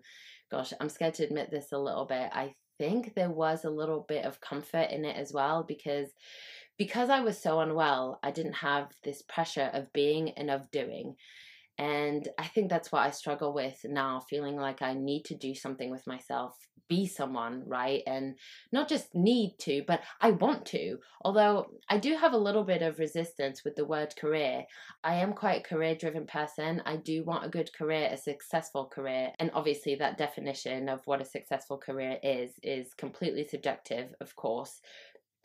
gosh, 0.49 0.71
I'm 0.79 0.89
scared 0.89 1.15
to 1.15 1.23
admit 1.23 1.51
this 1.51 1.73
a 1.73 1.77
little 1.77 2.05
bit. 2.05 2.29
I 2.31 2.55
think 2.77 3.13
there 3.13 3.31
was 3.31 3.65
a 3.65 3.69
little 3.69 4.05
bit 4.07 4.23
of 4.23 4.39
comfort 4.39 4.89
in 4.91 5.03
it 5.03 5.17
as 5.17 5.33
well 5.33 5.63
because 5.67 6.07
because 6.77 7.09
I 7.09 7.21
was 7.21 7.37
so 7.37 7.59
unwell, 7.59 8.19
I 8.23 8.31
didn't 8.31 8.53
have 8.53 8.91
this 9.03 9.21
pressure 9.23 9.69
of 9.73 9.91
being 9.93 10.31
and 10.31 10.49
of 10.49 10.69
doing. 10.71 11.15
And 11.79 12.27
I 12.39 12.47
think 12.47 12.69
that's 12.69 12.91
what 12.91 13.03
I 13.03 13.11
struggle 13.11 13.53
with 13.53 13.85
now, 13.87 14.23
feeling 14.29 14.55
like 14.55 14.81
I 14.81 14.93
need 14.93 15.25
to 15.25 15.35
do 15.35 15.53
something 15.53 15.91
with 15.91 16.07
myself, 16.07 16.55
be 16.89 17.05
someone, 17.05 17.63
right? 17.67 18.01
And 18.07 18.35
not 18.71 18.89
just 18.89 19.13
need 19.13 19.57
to, 19.59 19.83
but 19.85 20.01
I 20.19 20.31
want 20.31 20.65
to. 20.67 20.97
Although 21.21 21.67
I 21.87 21.99
do 21.99 22.15
have 22.15 22.33
a 22.33 22.37
little 22.37 22.63
bit 22.63 22.81
of 22.81 22.97
resistance 22.97 23.63
with 23.63 23.75
the 23.75 23.85
word 23.85 24.15
career. 24.15 24.65
I 25.03 25.15
am 25.15 25.33
quite 25.33 25.59
a 25.59 25.69
career 25.69 25.93
driven 25.93 26.25
person. 26.25 26.81
I 26.85 26.95
do 26.95 27.23
want 27.23 27.45
a 27.45 27.49
good 27.49 27.71
career, 27.73 28.09
a 28.11 28.17
successful 28.17 28.85
career. 28.85 29.31
And 29.37 29.51
obviously, 29.53 29.93
that 29.95 30.17
definition 30.17 30.89
of 30.89 31.01
what 31.05 31.21
a 31.21 31.25
successful 31.25 31.77
career 31.77 32.17
is, 32.23 32.53
is 32.63 32.93
completely 32.95 33.45
subjective, 33.47 34.15
of 34.19 34.35
course. 34.35 34.81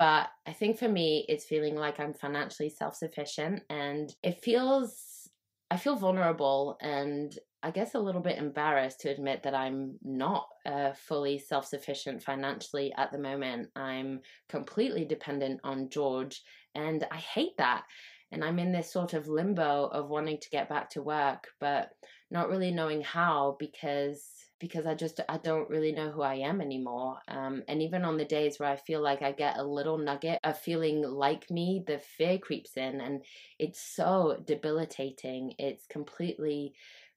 But 0.02 0.30
I 0.48 0.52
think 0.52 0.78
for 0.78 0.88
me, 0.88 1.24
it's 1.28 1.44
feeling 1.44 1.76
like 1.76 2.00
I'm 2.00 2.12
financially 2.12 2.70
self 2.70 2.96
sufficient 2.96 3.62
and 3.70 4.12
it 4.24 4.42
feels, 4.42 5.30
I 5.70 5.76
feel 5.76 5.94
vulnerable 5.94 6.76
and 6.80 7.32
I 7.62 7.70
guess 7.70 7.94
a 7.94 8.00
little 8.00 8.20
bit 8.20 8.36
embarrassed 8.36 8.98
to 9.02 9.10
admit 9.10 9.44
that 9.44 9.54
I'm 9.54 10.00
not 10.02 10.48
uh, 10.66 10.90
fully 10.94 11.38
self 11.38 11.66
sufficient 11.66 12.20
financially 12.20 12.92
at 12.96 13.12
the 13.12 13.18
moment. 13.20 13.68
I'm 13.76 14.22
completely 14.48 15.04
dependent 15.04 15.60
on 15.62 15.88
George 15.88 16.42
and 16.74 17.06
I 17.12 17.18
hate 17.18 17.56
that. 17.58 17.84
And 18.32 18.42
I'm 18.42 18.58
in 18.58 18.72
this 18.72 18.92
sort 18.92 19.14
of 19.14 19.28
limbo 19.28 19.86
of 19.86 20.08
wanting 20.08 20.38
to 20.40 20.50
get 20.50 20.68
back 20.68 20.90
to 20.90 21.02
work, 21.02 21.46
but 21.60 21.90
not 22.28 22.48
really 22.48 22.72
knowing 22.72 23.02
how 23.02 23.56
because 23.60 24.26
because 24.62 24.86
I 24.86 24.94
just 24.94 25.20
I 25.28 25.38
don't 25.38 25.68
really 25.68 25.90
know 25.90 26.12
who 26.12 26.22
I 26.22 26.36
am 26.36 26.60
anymore. 26.60 27.18
Um, 27.26 27.64
and 27.66 27.82
even 27.82 28.04
on 28.04 28.16
the 28.16 28.24
days 28.24 28.60
where 28.60 28.68
I 28.68 28.76
feel 28.76 29.02
like 29.02 29.20
I 29.20 29.32
get 29.32 29.58
a 29.58 29.64
little 29.64 29.98
nugget 29.98 30.38
of 30.44 30.56
feeling 30.56 31.02
like 31.02 31.50
me, 31.50 31.82
the 31.84 31.98
fear 31.98 32.38
creeps 32.38 32.76
in, 32.76 33.00
and 33.00 33.24
it's 33.58 33.80
so 33.80 34.40
debilitating. 34.46 35.54
It's 35.58 35.84
completely 35.88 36.74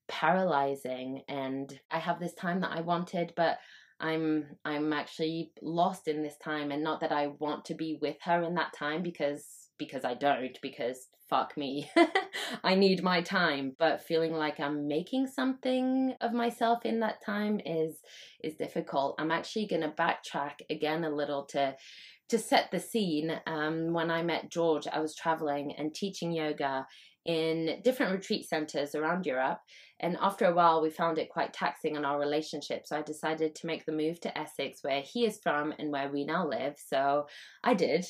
paralyzing, 0.08 1.22
and 1.30 1.80
I 1.92 2.00
have 2.00 2.20
this 2.20 2.34
time 2.34 2.62
that 2.62 2.72
I 2.72 2.82
wanted, 2.82 3.32
but 3.38 3.60
I'm 4.00 4.48
I'm 4.66 4.92
actually 4.92 5.52
lost 5.62 6.08
in 6.08 6.24
this 6.24 6.38
time, 6.38 6.72
and 6.72 6.84
not 6.84 7.00
that 7.02 7.12
I 7.12 7.28
want 7.28 7.66
to 7.66 7.76
be 7.76 8.00
with 8.02 8.18
her 8.24 8.42
in 8.42 8.56
that 8.56 8.74
time 8.74 9.04
because 9.04 9.70
because 9.78 10.04
I 10.04 10.16
don't 10.16 10.60
because 10.64 11.10
fuck 11.30 11.58
me. 11.58 11.90
I 12.64 12.76
need 12.76 13.04
my 13.04 13.22
time, 13.22 13.76
but 13.78 14.02
feeling 14.02 14.34
like 14.34 14.60
I'm 14.60 14.88
making 14.88 15.28
something 15.28 16.16
of 16.22 16.34
myself 16.34 16.86
in 16.86 17.00
that 17.00 17.24
time 17.26 17.60
is 17.66 18.02
is 18.44 18.56
difficult. 18.56 19.16
I'm 19.20 19.32
actually 19.32 19.68
going 19.68 19.82
to 19.82 19.90
backtrack 19.90 20.62
again 20.70 21.04
a 21.04 21.10
little 21.10 21.46
to 21.48 21.76
to 22.30 22.38
set 22.38 22.72
the 22.72 22.80
scene. 22.80 23.40
Um, 23.48 23.94
when 23.94 24.12
I 24.12 24.24
met 24.24 24.50
George, 24.50 24.88
I 24.92 25.00
was 25.00 25.16
traveling 25.16 25.74
and 25.78 25.94
teaching 25.94 26.32
yoga 26.32 26.86
in 27.26 27.80
different 27.84 28.12
retreat 28.12 28.48
centers 28.48 28.94
around 28.94 29.26
Europe. 29.26 29.60
And 30.02 30.18
after 30.22 30.46
a 30.46 30.54
while, 30.54 30.82
we 30.82 30.90
found 30.90 31.18
it 31.18 31.30
quite 31.30 31.54
taxing 31.54 31.96
on 31.96 32.06
our 32.06 32.20
relationship. 32.20 32.86
So 32.86 32.98
I 32.98 33.02
decided 33.02 33.56
to 33.56 33.66
make 33.66 33.86
the 33.86 33.94
move 33.94 34.20
to 34.22 34.38
Essex, 34.38 34.80
where 34.84 35.02
he 35.02 35.26
is 35.26 35.40
from 35.42 35.74
and 35.80 35.90
where 35.92 36.12
we 36.12 36.26
now 36.26 36.48
live. 36.48 36.76
So 36.78 37.28
I 37.64 37.74
did. 37.74 38.06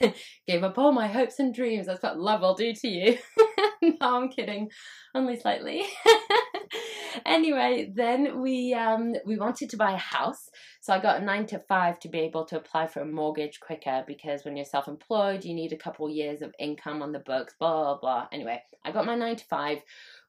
Gave 0.46 0.64
up 0.64 0.76
all 0.76 0.92
my 0.92 1.06
hopes 1.06 1.38
and 1.38 1.54
dreams. 1.54 1.86
That's 1.86 2.02
what 2.02 2.18
love 2.18 2.40
will 2.40 2.54
do 2.54 2.72
to 2.74 2.88
you. 2.88 3.18
no, 3.82 3.96
I'm 4.00 4.28
kidding. 4.28 4.68
Only 5.14 5.38
slightly. 5.38 5.84
anyway, 7.26 7.90
then 7.94 8.40
we 8.40 8.74
um, 8.74 9.14
we 9.26 9.36
wanted 9.36 9.70
to 9.70 9.76
buy 9.76 9.92
a 9.92 9.96
house. 9.96 10.48
So 10.80 10.92
I 10.92 11.00
got 11.00 11.20
a 11.20 11.24
nine 11.24 11.46
to 11.46 11.58
five 11.58 11.98
to 12.00 12.08
be 12.08 12.20
able 12.20 12.44
to 12.46 12.56
apply 12.56 12.86
for 12.86 13.00
a 13.00 13.06
mortgage 13.06 13.60
quicker 13.60 14.04
because 14.06 14.44
when 14.44 14.56
you're 14.56 14.64
self 14.64 14.88
employed, 14.88 15.44
you 15.44 15.54
need 15.54 15.72
a 15.72 15.76
couple 15.76 16.08
years 16.08 16.42
of 16.42 16.54
income 16.58 17.02
on 17.02 17.12
the 17.12 17.18
books, 17.18 17.54
blah, 17.58 17.84
blah, 17.84 17.98
blah. 17.98 18.28
Anyway, 18.32 18.62
I 18.84 18.92
got 18.92 19.06
my 19.06 19.14
nine 19.14 19.36
to 19.36 19.44
five. 19.44 19.82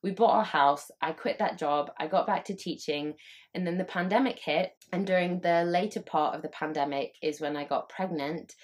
We 0.03 0.11
bought 0.11 0.35
our 0.35 0.43
house. 0.43 0.91
I 1.01 1.11
quit 1.11 1.39
that 1.39 1.57
job. 1.57 1.91
I 1.99 2.07
got 2.07 2.27
back 2.27 2.45
to 2.45 2.55
teaching. 2.55 3.13
And 3.53 3.65
then 3.65 3.77
the 3.77 3.83
pandemic 3.83 4.39
hit. 4.39 4.71
And 4.91 5.05
during 5.05 5.39
the 5.39 5.63
later 5.63 6.01
part 6.01 6.35
of 6.35 6.41
the 6.41 6.49
pandemic 6.49 7.15
is 7.21 7.41
when 7.41 7.55
I 7.55 7.65
got 7.65 7.89
pregnant. 7.89 8.55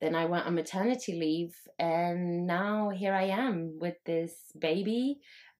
Then 0.00 0.14
I 0.14 0.26
went 0.26 0.46
on 0.46 0.54
maternity 0.54 1.14
leave. 1.14 1.54
And 1.78 2.46
now 2.46 2.90
here 2.90 3.14
I 3.14 3.24
am 3.24 3.78
with 3.80 3.96
this 4.04 4.34
baby. 4.58 5.18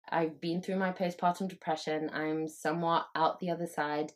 I've 0.08 0.40
been 0.40 0.62
through 0.62 0.76
my 0.76 0.92
postpartum 0.92 1.48
depression. 1.48 2.10
I'm 2.12 2.48
somewhat 2.48 3.06
out 3.14 3.40
the 3.40 3.50
other 3.50 3.66
side. 3.66 4.12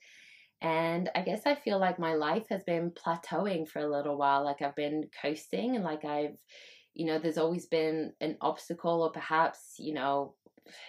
And 0.62 1.08
I 1.14 1.22
guess 1.22 1.42
I 1.46 1.54
feel 1.54 1.78
like 1.78 1.98
my 1.98 2.14
life 2.14 2.46
has 2.50 2.62
been 2.64 2.90
plateauing 2.90 3.66
for 3.66 3.78
a 3.80 3.90
little 3.90 4.16
while. 4.16 4.44
Like 4.44 4.62
I've 4.62 4.76
been 4.76 5.08
coasting 5.22 5.74
and 5.74 5.84
like 5.84 6.04
I've, 6.04 6.36
you 7.00 7.06
know, 7.06 7.18
there's 7.18 7.38
always 7.38 7.64
been 7.64 8.12
an 8.20 8.36
obstacle 8.42 9.00
or 9.00 9.10
perhaps, 9.10 9.76
you 9.78 9.94
know, 9.94 10.34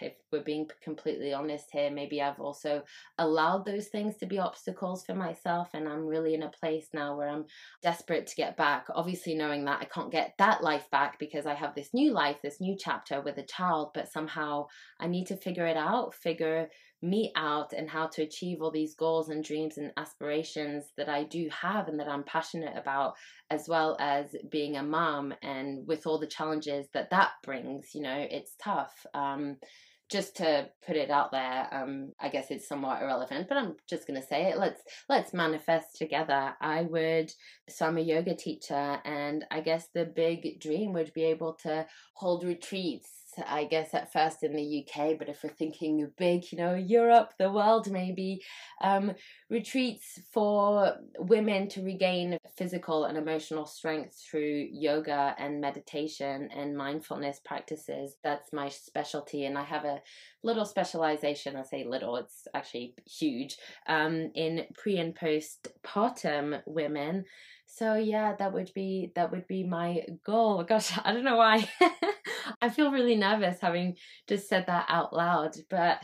if 0.02 0.12
we're 0.30 0.42
being 0.42 0.68
completely 0.84 1.32
honest 1.32 1.70
here, 1.72 1.90
maybe 1.90 2.20
I've 2.20 2.38
also 2.38 2.82
allowed 3.16 3.64
those 3.64 3.86
things 3.86 4.18
to 4.18 4.26
be 4.26 4.38
obstacles 4.38 5.06
for 5.06 5.14
myself. 5.14 5.70
And 5.72 5.88
I'm 5.88 6.04
really 6.04 6.34
in 6.34 6.42
a 6.42 6.50
place 6.50 6.88
now 6.92 7.16
where 7.16 7.30
I'm 7.30 7.46
desperate 7.82 8.26
to 8.26 8.36
get 8.36 8.58
back. 8.58 8.88
Obviously, 8.94 9.34
knowing 9.34 9.64
that 9.64 9.80
I 9.80 9.86
can't 9.86 10.12
get 10.12 10.34
that 10.36 10.62
life 10.62 10.86
back 10.90 11.18
because 11.18 11.46
I 11.46 11.54
have 11.54 11.74
this 11.74 11.94
new 11.94 12.12
life, 12.12 12.42
this 12.42 12.60
new 12.60 12.76
chapter 12.78 13.22
with 13.22 13.38
a 13.38 13.46
child, 13.46 13.92
but 13.94 14.12
somehow 14.12 14.66
I 15.00 15.06
need 15.06 15.28
to 15.28 15.36
figure 15.38 15.66
it 15.66 15.78
out, 15.78 16.12
figure 16.12 16.68
me 17.02 17.32
out 17.36 17.72
and 17.72 17.90
how 17.90 18.06
to 18.06 18.22
achieve 18.22 18.62
all 18.62 18.70
these 18.70 18.94
goals 18.94 19.28
and 19.28 19.44
dreams 19.44 19.76
and 19.76 19.92
aspirations 19.96 20.84
that 20.96 21.08
I 21.08 21.24
do 21.24 21.48
have 21.50 21.88
and 21.88 21.98
that 21.98 22.08
I'm 22.08 22.22
passionate 22.22 22.76
about, 22.76 23.14
as 23.50 23.68
well 23.68 23.96
as 23.98 24.34
being 24.50 24.76
a 24.76 24.82
mom 24.82 25.34
and 25.42 25.86
with 25.86 26.06
all 26.06 26.18
the 26.18 26.26
challenges 26.26 26.86
that 26.94 27.10
that 27.10 27.30
brings. 27.42 27.94
You 27.94 28.02
know, 28.02 28.26
it's 28.30 28.54
tough. 28.62 28.94
Um, 29.14 29.56
just 30.12 30.36
to 30.36 30.68
put 30.86 30.96
it 30.96 31.10
out 31.10 31.32
there, 31.32 31.68
um, 31.72 32.12
I 32.20 32.28
guess 32.28 32.50
it's 32.50 32.68
somewhat 32.68 33.00
irrelevant, 33.00 33.48
but 33.48 33.56
I'm 33.56 33.76
just 33.88 34.06
gonna 34.06 34.22
say 34.22 34.50
it. 34.50 34.58
Let's 34.58 34.82
let's 35.08 35.32
manifest 35.32 35.96
together. 35.96 36.54
I 36.60 36.82
would. 36.82 37.32
So 37.70 37.86
I'm 37.86 37.96
a 37.96 38.02
yoga 38.02 38.34
teacher, 38.36 39.00
and 39.06 39.44
I 39.50 39.60
guess 39.60 39.88
the 39.94 40.04
big 40.04 40.60
dream 40.60 40.92
would 40.92 41.14
be 41.14 41.24
able 41.24 41.54
to 41.62 41.86
hold 42.14 42.44
retreats 42.44 43.21
I 43.46 43.64
guess 43.64 43.94
at 43.94 44.12
first 44.12 44.42
in 44.42 44.54
the 44.54 44.86
UK, 44.86 45.18
but 45.18 45.28
if 45.28 45.42
we're 45.42 45.50
thinking 45.50 46.10
big, 46.16 46.50
you 46.52 46.58
know, 46.58 46.74
Europe, 46.74 47.32
the 47.38 47.50
world 47.50 47.90
maybe, 47.90 48.42
um, 48.82 49.12
retreats 49.50 50.20
for 50.32 50.96
women 51.18 51.68
to 51.70 51.82
regain 51.82 52.38
physical 52.56 53.04
and 53.04 53.16
emotional 53.16 53.66
strength 53.66 54.20
through 54.30 54.68
yoga 54.70 55.34
and 55.38 55.60
meditation 55.60 56.48
and 56.54 56.76
mindfulness 56.76 57.40
practices. 57.44 58.16
That's 58.22 58.52
my 58.52 58.68
specialty, 58.68 59.44
and 59.44 59.56
I 59.56 59.64
have 59.64 59.84
a 59.84 60.00
little 60.42 60.64
specialization. 60.64 61.56
I 61.56 61.62
say 61.62 61.84
little, 61.84 62.16
it's 62.16 62.46
actually 62.54 62.94
huge 63.06 63.56
um, 63.86 64.30
in 64.34 64.66
pre 64.74 64.98
and 64.98 65.14
postpartum 65.14 66.62
women. 66.66 67.24
So 67.74 67.94
yeah, 67.94 68.34
that 68.38 68.52
would 68.52 68.70
be 68.74 69.12
that 69.14 69.30
would 69.30 69.46
be 69.46 69.64
my 69.64 70.02
goal. 70.26 70.62
Gosh, 70.68 70.92
I 71.02 71.12
don't 71.12 71.24
know 71.24 71.36
why. 71.36 71.66
I 72.62 72.68
feel 72.68 72.92
really 72.92 73.16
nervous 73.16 73.60
having 73.60 73.96
just 74.28 74.48
said 74.48 74.66
that 74.66 74.86
out 74.88 75.14
loud, 75.14 75.56
but 75.70 76.00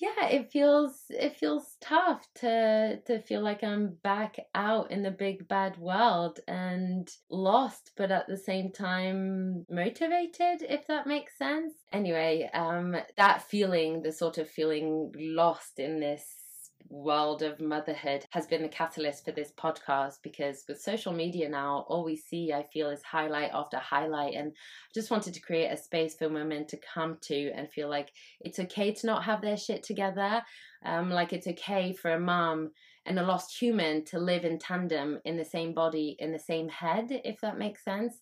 yeah, 0.00 0.26
it 0.28 0.50
feels 0.50 1.02
it 1.10 1.36
feels 1.36 1.76
tough 1.82 2.26
to 2.36 2.98
to 3.06 3.20
feel 3.20 3.42
like 3.42 3.62
I'm 3.62 3.98
back 4.02 4.36
out 4.54 4.90
in 4.90 5.02
the 5.02 5.10
big 5.10 5.46
bad 5.48 5.76
world 5.76 6.40
and 6.48 7.06
lost, 7.30 7.92
but 7.96 8.10
at 8.10 8.26
the 8.26 8.38
same 8.38 8.72
time 8.72 9.66
motivated, 9.68 10.62
if 10.62 10.86
that 10.86 11.06
makes 11.06 11.36
sense. 11.36 11.74
Anyway, 11.92 12.48
um, 12.54 12.96
that 13.18 13.42
feeling, 13.42 14.00
the 14.00 14.12
sort 14.12 14.38
of 14.38 14.48
feeling 14.48 15.12
lost 15.18 15.78
in 15.78 16.00
this 16.00 16.41
world 16.88 17.42
of 17.42 17.60
motherhood 17.60 18.24
has 18.30 18.46
been 18.46 18.62
the 18.62 18.68
catalyst 18.68 19.24
for 19.24 19.32
this 19.32 19.52
podcast 19.52 20.18
because 20.22 20.64
with 20.68 20.80
social 20.80 21.12
media 21.12 21.48
now, 21.48 21.84
all 21.88 22.04
we 22.04 22.16
see, 22.16 22.52
I 22.52 22.62
feel, 22.72 22.90
is 22.90 23.02
highlight 23.02 23.50
after 23.52 23.78
highlight. 23.78 24.34
And 24.34 24.52
I 24.52 24.92
just 24.94 25.10
wanted 25.10 25.34
to 25.34 25.40
create 25.40 25.68
a 25.68 25.76
space 25.76 26.14
for 26.14 26.28
women 26.28 26.66
to 26.68 26.78
come 26.78 27.18
to 27.22 27.50
and 27.52 27.70
feel 27.70 27.88
like 27.88 28.12
it's 28.40 28.58
okay 28.58 28.92
to 28.92 29.06
not 29.06 29.24
have 29.24 29.40
their 29.40 29.56
shit 29.56 29.82
together. 29.82 30.42
Um, 30.84 31.10
like 31.10 31.32
it's 31.32 31.46
okay 31.46 31.92
for 31.92 32.12
a 32.12 32.20
mom 32.20 32.70
and 33.06 33.18
a 33.18 33.22
lost 33.22 33.56
human 33.58 34.04
to 34.06 34.18
live 34.18 34.44
in 34.44 34.58
tandem 34.58 35.18
in 35.24 35.36
the 35.36 35.44
same 35.44 35.74
body, 35.74 36.16
in 36.18 36.32
the 36.32 36.38
same 36.38 36.68
head, 36.68 37.06
if 37.24 37.40
that 37.40 37.58
makes 37.58 37.84
sense. 37.84 38.16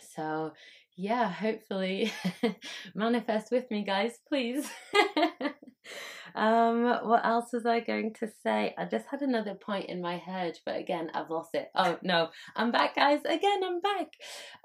So, 0.00 0.52
yeah, 0.96 1.30
hopefully 1.30 2.12
manifest 2.94 3.50
with 3.50 3.70
me, 3.70 3.84
guys, 3.84 4.18
please. 4.28 4.68
um, 6.34 6.84
what 6.84 7.24
else 7.24 7.46
was 7.52 7.66
I 7.66 7.80
going 7.80 8.14
to 8.20 8.28
say? 8.42 8.74
I 8.78 8.84
just 8.84 9.06
had 9.10 9.22
another 9.22 9.54
point 9.54 9.86
in 9.88 10.00
my 10.00 10.16
head, 10.16 10.58
but 10.64 10.76
again, 10.76 11.10
I've 11.14 11.30
lost 11.30 11.54
it. 11.54 11.70
Oh 11.74 11.98
no, 12.02 12.28
I'm 12.54 12.70
back, 12.70 12.94
guys. 12.94 13.20
Again, 13.24 13.62
I'm 13.64 13.80
back. 13.80 14.08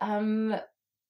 Um, 0.02 0.56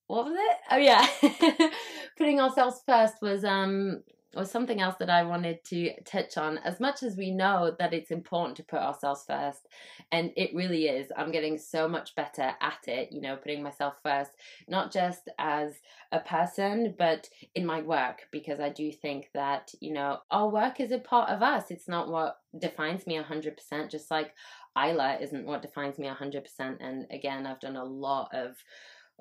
what 0.07 0.25
was 0.25 0.35
it? 0.37 0.57
Oh 0.71 0.77
yeah, 0.77 1.69
putting 2.17 2.39
ourselves 2.39 2.81
first 2.87 3.15
was 3.21 3.43
um 3.43 4.03
was 4.35 4.51
something 4.51 4.79
else 4.79 4.95
that 4.99 5.09
I 5.09 5.23
wanted 5.23 5.63
to 5.65 5.91
touch 6.03 6.37
on. 6.37 6.59
As 6.59 6.79
much 6.79 7.01
as 7.01 7.17
we 7.17 7.31
know 7.31 7.75
that 7.79 7.93
it's 7.93 8.11
important 8.11 8.57
to 8.57 8.63
put 8.63 8.79
ourselves 8.79 9.23
first, 9.25 9.67
and 10.11 10.31
it 10.35 10.53
really 10.53 10.85
is, 10.85 11.11
I'm 11.17 11.31
getting 11.31 11.57
so 11.57 11.87
much 11.87 12.15
better 12.15 12.51
at 12.61 12.87
it, 12.87 13.11
you 13.11 13.21
know, 13.21 13.35
putting 13.35 13.63
myself 13.63 13.95
first, 14.03 14.31
not 14.67 14.91
just 14.91 15.29
as 15.39 15.73
a 16.11 16.19
person, 16.19 16.93
but 16.97 17.27
in 17.55 17.65
my 17.65 17.81
work, 17.81 18.27
because 18.31 18.59
I 18.59 18.69
do 18.69 18.91
think 18.91 19.29
that, 19.33 19.71
you 19.79 19.93
know, 19.93 20.19
our 20.29 20.49
work 20.49 20.79
is 20.79 20.91
a 20.91 20.99
part 20.99 21.29
of 21.29 21.41
us. 21.41 21.71
It's 21.71 21.87
not 21.87 22.09
what 22.09 22.37
defines 22.57 23.07
me 23.07 23.19
100%, 23.19 23.89
just 23.89 24.11
like 24.11 24.33
Isla 24.77 25.17
isn't 25.21 25.45
what 25.45 25.63
defines 25.63 25.97
me 25.97 26.07
100%. 26.07 26.43
And 26.79 27.07
again, 27.11 27.47
I've 27.47 27.59
done 27.59 27.77
a 27.77 27.83
lot 27.83 28.29
of 28.33 28.55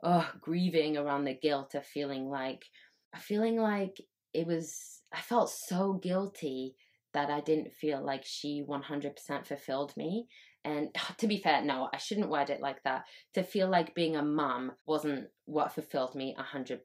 oh, 0.03 0.31
grieving 0.41 0.97
around 0.97 1.25
the 1.25 1.35
guilt 1.35 1.75
of 1.75 1.85
feeling 1.85 2.29
like, 2.29 2.65
feeling 3.17 3.57
like 3.57 4.01
it 4.39 4.47
was 4.47 5.03
I 5.13 5.21
felt 5.21 5.51
so 5.51 5.95
guilty 5.95 6.77
that 7.15 7.31
I 7.31 7.41
didn't 7.41 7.73
feel 7.73 8.05
like 8.05 8.25
she 8.25 8.63
100% 8.69 9.47
fulfilled 9.47 9.97
me. 9.97 10.27
And 10.65 10.89
to 11.19 11.27
be 11.27 11.39
fair, 11.39 11.63
no, 11.63 11.89
I 11.93 11.99
shouldn't 11.99 12.31
word 12.31 12.51
it 12.51 12.61
like 12.61 12.83
that. 12.85 13.05
To 13.35 13.43
feel 13.43 13.69
like 13.69 13.95
being 13.95 14.17
a 14.17 14.23
mum 14.23 14.73
wasn't 14.87 15.29
what 15.47 15.73
fulfilled 15.73 16.15
me 16.15 16.37
100%. 16.39 16.79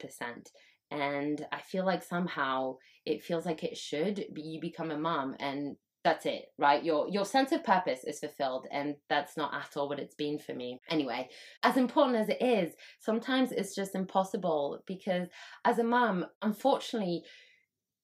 And 0.90 1.46
I 1.52 1.60
feel 1.60 1.84
like 1.84 2.02
somehow 2.02 2.76
it 3.04 3.22
feels 3.22 3.46
like 3.46 3.62
it 3.62 3.76
should. 3.76 4.24
You 4.34 4.60
become 4.60 4.90
a 4.90 4.98
mum 4.98 5.36
and 5.38 5.76
that's 6.04 6.26
it 6.26 6.44
right 6.58 6.84
your 6.84 7.08
your 7.08 7.24
sense 7.24 7.50
of 7.50 7.64
purpose 7.64 8.04
is 8.04 8.20
fulfilled 8.20 8.66
and 8.70 8.94
that's 9.08 9.38
not 9.38 9.54
at 9.54 9.74
all 9.74 9.88
what 9.88 9.98
it's 9.98 10.14
been 10.14 10.38
for 10.38 10.52
me 10.52 10.78
anyway 10.90 11.26
as 11.62 11.78
important 11.78 12.18
as 12.18 12.28
it 12.28 12.42
is 12.42 12.74
sometimes 13.00 13.50
it's 13.50 13.74
just 13.74 13.94
impossible 13.94 14.82
because 14.86 15.28
as 15.64 15.78
a 15.78 15.84
mum 15.84 16.26
unfortunately 16.42 17.22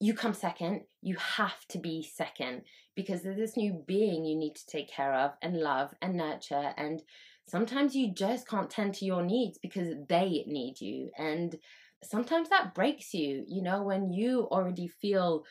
you 0.00 0.14
come 0.14 0.34
second. 0.34 0.82
You 1.02 1.16
have 1.16 1.66
to 1.68 1.78
be 1.78 2.02
second 2.02 2.62
because 2.96 3.22
there's 3.22 3.36
this 3.36 3.56
new 3.56 3.84
being 3.86 4.24
you 4.24 4.36
need 4.36 4.54
to 4.56 4.66
take 4.66 4.90
care 4.90 5.14
of 5.14 5.32
and 5.42 5.58
love 5.58 5.90
and 6.00 6.16
nurture. 6.16 6.72
And 6.76 7.02
sometimes 7.46 7.94
you 7.94 8.12
just 8.12 8.48
can't 8.48 8.70
tend 8.70 8.94
to 8.94 9.04
your 9.04 9.22
needs 9.22 9.58
because 9.58 9.94
they 10.08 10.44
need 10.46 10.80
you. 10.80 11.10
And 11.18 11.56
sometimes 12.02 12.48
that 12.48 12.74
breaks 12.74 13.12
you, 13.12 13.44
you 13.46 13.62
know, 13.62 13.82
when 13.82 14.10
you 14.10 14.48
already 14.50 14.88
feel 14.88 15.44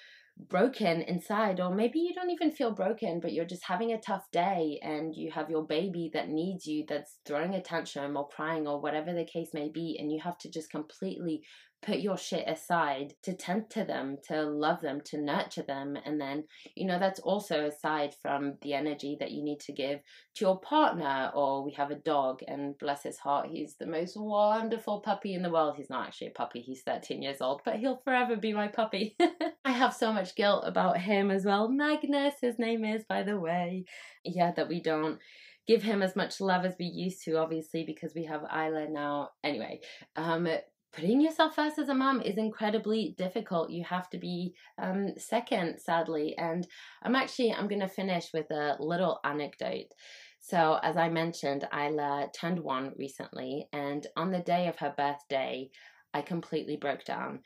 broken 0.47 1.01
inside, 1.01 1.59
or 1.59 1.73
maybe 1.75 1.99
you 1.99 2.13
don't 2.13 2.29
even 2.31 2.49
feel 2.49 2.71
broken, 2.71 3.19
but 3.19 3.33
you're 3.33 3.45
just 3.45 3.65
having 3.65 3.91
a 3.91 3.99
tough 3.99 4.23
day 4.31 4.79
and 4.81 5.13
you 5.13 5.29
have 5.31 5.49
your 5.49 5.65
baby 5.65 6.09
that 6.13 6.29
needs 6.29 6.65
you, 6.65 6.85
that's 6.87 7.19
throwing 7.25 7.53
a 7.53 7.61
tantrum 7.61 8.15
or 8.15 8.27
crying 8.29 8.65
or 8.65 8.79
whatever 8.79 9.13
the 9.13 9.25
case 9.25 9.49
may 9.53 9.69
be, 9.69 9.97
and 9.99 10.11
you 10.11 10.19
have 10.21 10.37
to 10.37 10.49
just 10.49 10.71
completely 10.71 11.43
put 11.81 11.99
your 11.99 12.17
shit 12.17 12.47
aside 12.47 13.13
to 13.23 13.33
tend 13.33 13.69
to 13.71 13.83
them, 13.83 14.17
to 14.27 14.43
love 14.43 14.81
them, 14.81 15.01
to 15.05 15.21
nurture 15.21 15.63
them. 15.63 15.97
And 16.05 16.19
then, 16.19 16.43
you 16.75 16.85
know, 16.85 16.99
that's 16.99 17.19
also 17.19 17.65
aside 17.65 18.13
from 18.21 18.55
the 18.61 18.73
energy 18.73 19.17
that 19.19 19.31
you 19.31 19.43
need 19.43 19.59
to 19.61 19.73
give 19.73 19.99
to 20.35 20.45
your 20.45 20.59
partner. 20.59 21.31
Or 21.33 21.63
we 21.63 21.71
have 21.73 21.91
a 21.91 21.95
dog, 21.95 22.41
and 22.47 22.77
bless 22.77 23.03
his 23.03 23.19
heart, 23.19 23.47
he's 23.49 23.75
the 23.79 23.85
most 23.85 24.15
wonderful 24.17 25.01
puppy 25.01 25.33
in 25.33 25.41
the 25.41 25.51
world. 25.51 25.75
He's 25.77 25.89
not 25.89 26.07
actually 26.07 26.27
a 26.27 26.31
puppy, 26.31 26.61
he's 26.61 26.81
13 26.81 27.21
years 27.21 27.41
old, 27.41 27.61
but 27.63 27.75
he'll 27.75 28.01
forever 28.03 28.35
be 28.35 28.53
my 28.53 28.67
puppy. 28.67 29.15
I 29.65 29.71
have 29.71 29.93
so 29.93 30.11
much 30.11 30.35
guilt 30.35 30.63
about 30.65 30.97
him 30.97 31.31
as 31.31 31.45
well. 31.45 31.69
Magnus, 31.69 32.35
his 32.41 32.59
name 32.59 32.83
is, 32.83 33.03
by 33.07 33.23
the 33.23 33.39
way. 33.39 33.85
Yeah, 34.25 34.51
that 34.51 34.67
we 34.67 34.81
don't 34.81 35.19
give 35.67 35.83
him 35.83 36.01
as 36.01 36.15
much 36.15 36.41
love 36.41 36.65
as 36.65 36.75
we 36.79 36.85
used 36.85 37.23
to, 37.23 37.37
obviously, 37.37 37.83
because 37.85 38.13
we 38.15 38.25
have 38.25 38.41
Isla 38.41 38.87
now. 38.89 39.29
Anyway, 39.43 39.81
um, 40.15 40.47
putting 40.93 41.21
yourself 41.21 41.55
first 41.55 41.77
as 41.77 41.89
a 41.89 41.93
mom 41.93 42.21
is 42.21 42.37
incredibly 42.37 43.15
difficult. 43.17 43.69
You 43.69 43.83
have 43.83 44.09
to 44.11 44.17
be 44.17 44.55
um, 44.77 45.13
second 45.17 45.79
sadly 45.79 46.35
and 46.37 46.67
i'm 47.03 47.15
actually 47.15 47.53
i'm 47.53 47.67
going 47.67 47.81
to 47.81 47.87
finish 47.87 48.31
with 48.33 48.49
a 48.51 48.75
little 48.79 49.19
anecdote. 49.23 49.93
So 50.39 50.79
as 50.81 50.97
i 50.97 51.09
mentioned 51.09 51.67
isla 51.73 52.29
turned 52.33 52.59
one 52.59 52.93
recently 52.97 53.67
and 53.73 54.05
on 54.15 54.31
the 54.31 54.39
day 54.39 54.67
of 54.67 54.77
her 54.77 54.93
birthday 54.97 55.69
i 56.13 56.21
completely 56.21 56.77
broke 56.77 57.03
down 57.05 57.39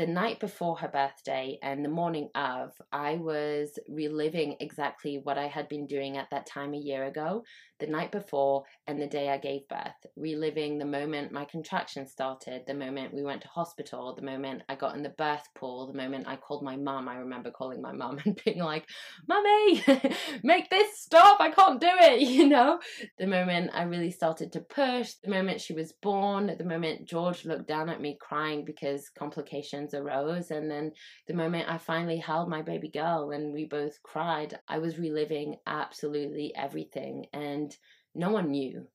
the 0.00 0.06
night 0.06 0.40
before 0.40 0.78
her 0.78 0.88
birthday 0.88 1.58
and 1.62 1.84
the 1.84 1.88
morning 1.90 2.30
of, 2.34 2.72
I 2.90 3.16
was 3.16 3.78
reliving 3.86 4.56
exactly 4.58 5.20
what 5.22 5.36
I 5.36 5.46
had 5.46 5.68
been 5.68 5.86
doing 5.86 6.16
at 6.16 6.30
that 6.30 6.46
time 6.46 6.72
a 6.72 6.78
year 6.78 7.04
ago, 7.04 7.44
the 7.80 7.86
night 7.86 8.10
before 8.10 8.64
and 8.86 9.00
the 9.00 9.06
day 9.06 9.28
I 9.28 9.36
gave 9.36 9.68
birth, 9.68 10.06
reliving 10.16 10.78
the 10.78 10.86
moment 10.86 11.32
my 11.32 11.44
contraction 11.44 12.06
started, 12.06 12.62
the 12.66 12.72
moment 12.72 13.12
we 13.12 13.22
went 13.22 13.42
to 13.42 13.48
hospital, 13.48 14.14
the 14.14 14.24
moment 14.24 14.62
I 14.70 14.74
got 14.74 14.94
in 14.94 15.02
the 15.02 15.10
birth 15.10 15.46
pool, 15.54 15.86
the 15.86 15.98
moment 15.98 16.28
I 16.28 16.36
called 16.36 16.62
my 16.62 16.76
mum. 16.76 17.06
I 17.06 17.16
remember 17.16 17.50
calling 17.50 17.82
my 17.82 17.92
mum 17.92 18.18
and 18.24 18.40
being 18.42 18.60
like, 18.60 18.86
Mummy, 19.28 19.84
make 20.42 20.70
this 20.70 20.98
stop, 20.98 21.40
I 21.40 21.50
can't 21.50 21.80
do 21.80 21.90
it, 21.90 22.20
you 22.28 22.48
know? 22.48 22.78
The 23.18 23.26
moment 23.26 23.72
I 23.74 23.82
really 23.82 24.12
started 24.12 24.52
to 24.52 24.60
push, 24.60 25.12
the 25.22 25.30
moment 25.30 25.60
she 25.60 25.74
was 25.74 25.92
born, 25.92 26.54
the 26.56 26.64
moment 26.64 27.06
George 27.06 27.44
looked 27.44 27.68
down 27.68 27.90
at 27.90 28.00
me 28.00 28.16
crying 28.18 28.64
because 28.64 29.10
complications 29.10 29.89
arose, 29.94 30.50
and 30.50 30.70
then 30.70 30.92
the 31.26 31.34
moment 31.34 31.68
I 31.68 31.78
finally 31.78 32.18
held 32.18 32.48
my 32.48 32.62
baby 32.62 32.88
girl 32.88 33.30
and 33.30 33.52
we 33.52 33.64
both 33.64 34.02
cried, 34.02 34.58
I 34.68 34.78
was 34.78 34.98
reliving 34.98 35.56
absolutely 35.66 36.52
everything. 36.56 37.26
And 37.32 37.76
no 38.14 38.30
one 38.30 38.50
knew. 38.50 38.86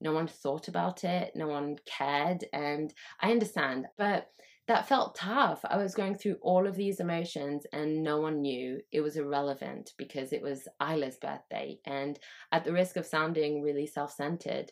No 0.00 0.12
one 0.12 0.26
thought 0.26 0.68
about 0.68 1.04
it. 1.04 1.32
No 1.34 1.46
one 1.46 1.76
cared. 1.86 2.44
And 2.52 2.92
I 3.20 3.30
understand. 3.30 3.86
But 3.96 4.28
that 4.68 4.88
felt 4.88 5.16
tough. 5.16 5.64
I 5.64 5.76
was 5.76 5.94
going 5.94 6.14
through 6.14 6.36
all 6.40 6.66
of 6.66 6.76
these 6.76 7.00
emotions 7.00 7.66
and 7.72 8.02
no 8.02 8.20
one 8.20 8.40
knew. 8.40 8.80
It 8.92 9.00
was 9.00 9.16
irrelevant 9.16 9.92
because 9.98 10.32
it 10.32 10.42
was 10.42 10.68
Isla's 10.80 11.16
birthday. 11.16 11.78
And 11.84 12.18
at 12.52 12.64
the 12.64 12.72
risk 12.72 12.96
of 12.96 13.06
sounding 13.06 13.62
really 13.62 13.86
self 13.86 14.12
centered, 14.12 14.70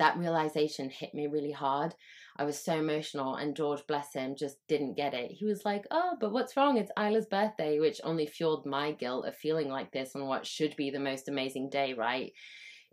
that 0.00 0.18
realization 0.18 0.90
hit 0.90 1.14
me 1.14 1.28
really 1.28 1.52
hard. 1.52 1.94
I 2.36 2.44
was 2.44 2.58
so 2.58 2.74
emotional, 2.78 3.36
and 3.36 3.54
George, 3.54 3.86
bless 3.86 4.14
him, 4.14 4.34
just 4.34 4.56
didn't 4.66 4.96
get 4.96 5.14
it. 5.14 5.30
He 5.30 5.46
was 5.46 5.64
like, 5.64 5.86
Oh, 5.92 6.16
but 6.20 6.32
what's 6.32 6.56
wrong? 6.56 6.76
It's 6.76 6.90
Isla's 6.98 7.26
birthday, 7.26 7.78
which 7.78 8.00
only 8.02 8.26
fueled 8.26 8.66
my 8.66 8.90
guilt 8.92 9.26
of 9.26 9.36
feeling 9.36 9.68
like 9.68 9.92
this 9.92 10.16
on 10.16 10.26
what 10.26 10.44
should 10.44 10.74
be 10.74 10.90
the 10.90 10.98
most 10.98 11.28
amazing 11.28 11.70
day, 11.70 11.94
right? 11.94 12.32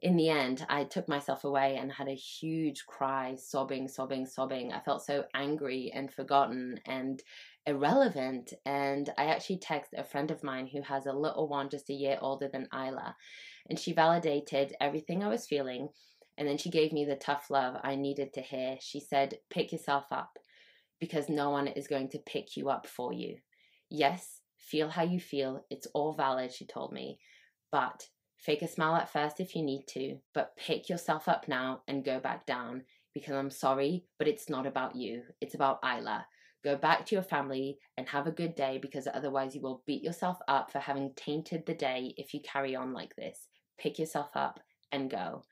in 0.01 0.15
the 0.15 0.29
end, 0.29 0.65
I 0.69 0.83
took 0.83 1.09
myself 1.09 1.43
away 1.43 1.77
and 1.77 1.91
had 1.91 2.07
a 2.07 2.13
huge 2.13 2.85
cry, 2.85 3.35
sobbing, 3.35 3.87
sobbing, 3.87 4.27
sobbing. 4.27 4.71
I 4.71 4.79
felt 4.79 5.03
so 5.03 5.23
angry 5.33 5.91
and 5.93 6.13
forgotten 6.13 6.79
and 6.85 7.21
irrelevant. 7.65 8.53
And 8.63 9.09
I 9.17 9.25
actually 9.25 9.57
texted 9.57 9.97
a 9.97 10.03
friend 10.03 10.29
of 10.29 10.43
mine 10.43 10.67
who 10.67 10.83
has 10.83 11.07
a 11.07 11.13
little 11.13 11.47
one 11.47 11.69
just 11.69 11.89
a 11.89 11.93
year 11.93 12.19
older 12.21 12.47
than 12.47 12.67
Isla. 12.71 13.15
And 13.69 13.79
she 13.79 13.91
validated 13.91 14.75
everything 14.79 15.23
I 15.23 15.29
was 15.29 15.47
feeling. 15.47 15.89
And 16.37 16.47
then 16.47 16.57
she 16.57 16.69
gave 16.69 16.93
me 16.93 17.05
the 17.05 17.15
tough 17.15 17.49
love 17.49 17.79
I 17.83 17.95
needed 17.95 18.33
to 18.33 18.41
hear. 18.41 18.77
She 18.79 18.99
said, 18.99 19.39
Pick 19.49 19.71
yourself 19.71 20.05
up 20.11 20.37
because 20.99 21.29
no 21.29 21.49
one 21.49 21.67
is 21.67 21.87
going 21.87 22.09
to 22.09 22.19
pick 22.19 22.55
you 22.55 22.69
up 22.69 22.87
for 22.87 23.13
you. 23.13 23.37
Yes, 23.89 24.41
feel 24.57 24.89
how 24.89 25.03
you 25.03 25.19
feel. 25.19 25.65
It's 25.69 25.87
all 25.93 26.13
valid, 26.13 26.53
she 26.53 26.65
told 26.65 26.91
me. 26.91 27.19
But 27.71 28.07
Fake 28.37 28.61
a 28.61 28.67
smile 28.67 28.95
at 28.95 29.11
first 29.11 29.39
if 29.39 29.55
you 29.55 29.63
need 29.63 29.87
to, 29.87 30.19
but 30.33 30.55
pick 30.55 30.89
yourself 30.89 31.27
up 31.27 31.47
now 31.47 31.81
and 31.87 32.05
go 32.05 32.19
back 32.19 32.45
down 32.45 32.83
because 33.13 33.35
I'm 33.35 33.49
sorry, 33.49 34.05
but 34.19 34.27
it's 34.27 34.49
not 34.49 34.67
about 34.67 34.95
you. 34.95 35.23
It's 35.41 35.55
about 35.55 35.79
Isla. 35.83 36.25
Go 36.63 36.75
back 36.75 37.05
to 37.05 37.15
your 37.15 37.23
family 37.23 37.79
and 37.97 38.07
have 38.07 38.27
a 38.27 38.31
good 38.31 38.55
day 38.55 38.77
because 38.81 39.07
otherwise 39.11 39.55
you 39.55 39.61
will 39.61 39.83
beat 39.87 40.03
yourself 40.03 40.37
up 40.47 40.71
for 40.71 40.79
having 40.79 41.13
tainted 41.15 41.65
the 41.65 41.73
day 41.73 42.13
if 42.17 42.33
you 42.33 42.41
carry 42.41 42.75
on 42.75 42.93
like 42.93 43.15
this. 43.15 43.47
Pick 43.79 43.97
yourself 43.97 44.29
up 44.35 44.59
and 44.91 45.09
go 45.09 45.43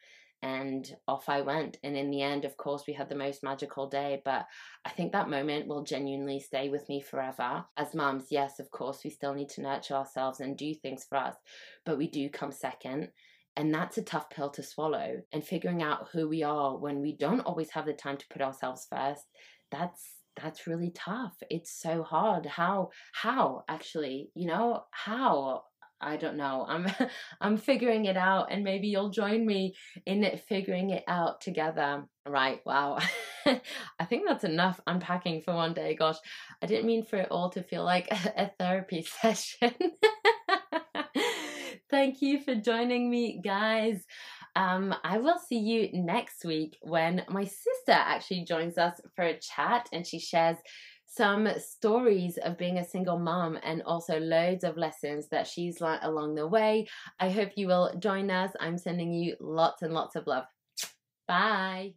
and 0.46 0.96
off 1.08 1.28
I 1.28 1.42
went. 1.42 1.78
And 1.84 1.98
in 1.98 2.12
the 2.12 2.22
end, 2.22 2.46
of 2.46 2.56
course, 2.56 2.84
we 2.88 2.94
had 2.94 3.10
the 3.10 3.16
most 3.16 3.42
magical 3.42 3.90
day. 3.90 4.22
But 4.24 4.46
I 4.86 4.92
think 4.92 5.12
that 5.12 5.28
moment 5.28 5.68
will 5.68 5.84
genuinely 5.84 6.40
stay 6.40 6.70
with 6.70 6.88
me 6.88 7.02
forever. 7.02 7.66
As 7.78 7.96
moms, 7.96 8.28
yes, 8.30 8.60
of 8.60 8.70
course, 8.70 9.00
we 9.04 9.10
still 9.10 9.34
need 9.34 9.50
to 9.50 9.64
nurture 9.64 9.96
ourselves 9.96 10.42
and 10.42 10.56
do 10.56 10.76
things 10.76 11.04
for 11.04 11.18
us, 11.18 11.34
but 11.84 11.98
we 11.98 12.08
do 12.08 12.30
come 12.30 12.52
second. 12.52 13.10
And 13.58 13.74
that's 13.74 13.98
a 13.98 14.04
tough 14.04 14.30
pill 14.30 14.52
to 14.52 14.62
swallow. 14.62 15.24
And 15.34 15.44
figuring 15.44 15.82
out 15.82 16.10
who 16.14 16.30
we 16.30 16.44
are 16.44 16.78
when 16.78 17.02
we 17.02 17.18
don't 17.18 17.40
always 17.40 17.72
have 17.72 17.88
the 17.88 17.94
time 17.94 18.18
to 18.18 18.28
put 18.30 18.44
ourselves 18.44 18.86
first, 18.88 19.24
that's 19.72 20.12
that's 20.40 20.68
really 20.68 20.92
tough. 20.94 21.34
It's 21.50 21.72
so 21.72 22.04
hard. 22.04 22.46
How 22.46 22.90
how 23.14 23.64
actually, 23.68 24.30
you 24.36 24.46
know, 24.46 24.84
how 24.92 25.64
I 26.02 26.18
don't 26.18 26.38
know. 26.38 26.66
I'm 26.68 26.88
I'm 27.42 27.58
figuring 27.58 28.06
it 28.06 28.18
out 28.18 28.52
and 28.52 28.64
maybe 28.64 28.88
you'll 28.88 29.10
join 29.10 29.46
me 29.46 29.76
in 30.06 30.24
it 30.24 30.42
figuring 30.48 30.90
it 30.92 31.04
out 31.08 31.42
together. 31.42 32.06
Right. 32.28 32.60
Wow. 32.66 33.00
I 33.46 34.06
think 34.06 34.28
that's 34.28 34.44
enough 34.44 34.80
unpacking 34.88 35.42
for 35.42 35.54
one 35.54 35.74
day. 35.74 35.96
Gosh, 35.96 36.18
I 36.62 36.66
didn't 36.66 36.88
mean 36.88 37.04
for 37.04 37.18
it 37.18 37.30
all 37.32 37.50
to 37.52 37.64
feel 37.64 37.84
like 37.84 38.08
a 38.12 38.52
therapy 38.60 39.04
session. 39.04 39.74
Thank 41.90 42.22
you 42.22 42.42
for 42.42 42.56
joining 42.56 43.10
me, 43.10 43.40
guys. 43.44 44.06
Um, 44.56 44.96
I 45.04 45.18
will 45.20 45.38
see 45.38 45.60
you 45.60 45.90
next 45.94 46.46
week 46.46 46.78
when 46.82 47.24
my 47.30 47.44
sister 47.44 47.92
actually 47.92 48.46
joins 48.46 48.78
us 48.78 49.00
for 49.16 49.24
a 49.24 49.38
chat 49.40 49.88
and 49.92 50.08
she 50.08 50.18
shares 50.18 50.58
some 51.16 51.48
stories 51.60 52.38
of 52.38 52.58
being 52.58 52.78
a 52.78 52.86
single 52.86 53.18
mom 53.18 53.58
and 53.64 53.82
also 53.84 54.20
loads 54.20 54.64
of 54.64 54.78
lessons 54.78 55.28
that 55.30 55.48
she's 55.48 55.80
learned 55.80 56.04
along 56.04 56.36
the 56.36 56.48
way. 56.48 56.88
I 57.20 57.30
hope 57.30 57.52
you 57.56 57.68
will 57.68 57.94
join 58.00 58.30
us. 58.30 58.52
I'm 58.60 58.78
sending 58.78 59.14
you 59.14 59.36
lots 59.40 59.82
and 59.82 59.94
lots 59.94 60.16
of 60.16 60.28
love. 60.28 60.46
Bye. 61.28 61.94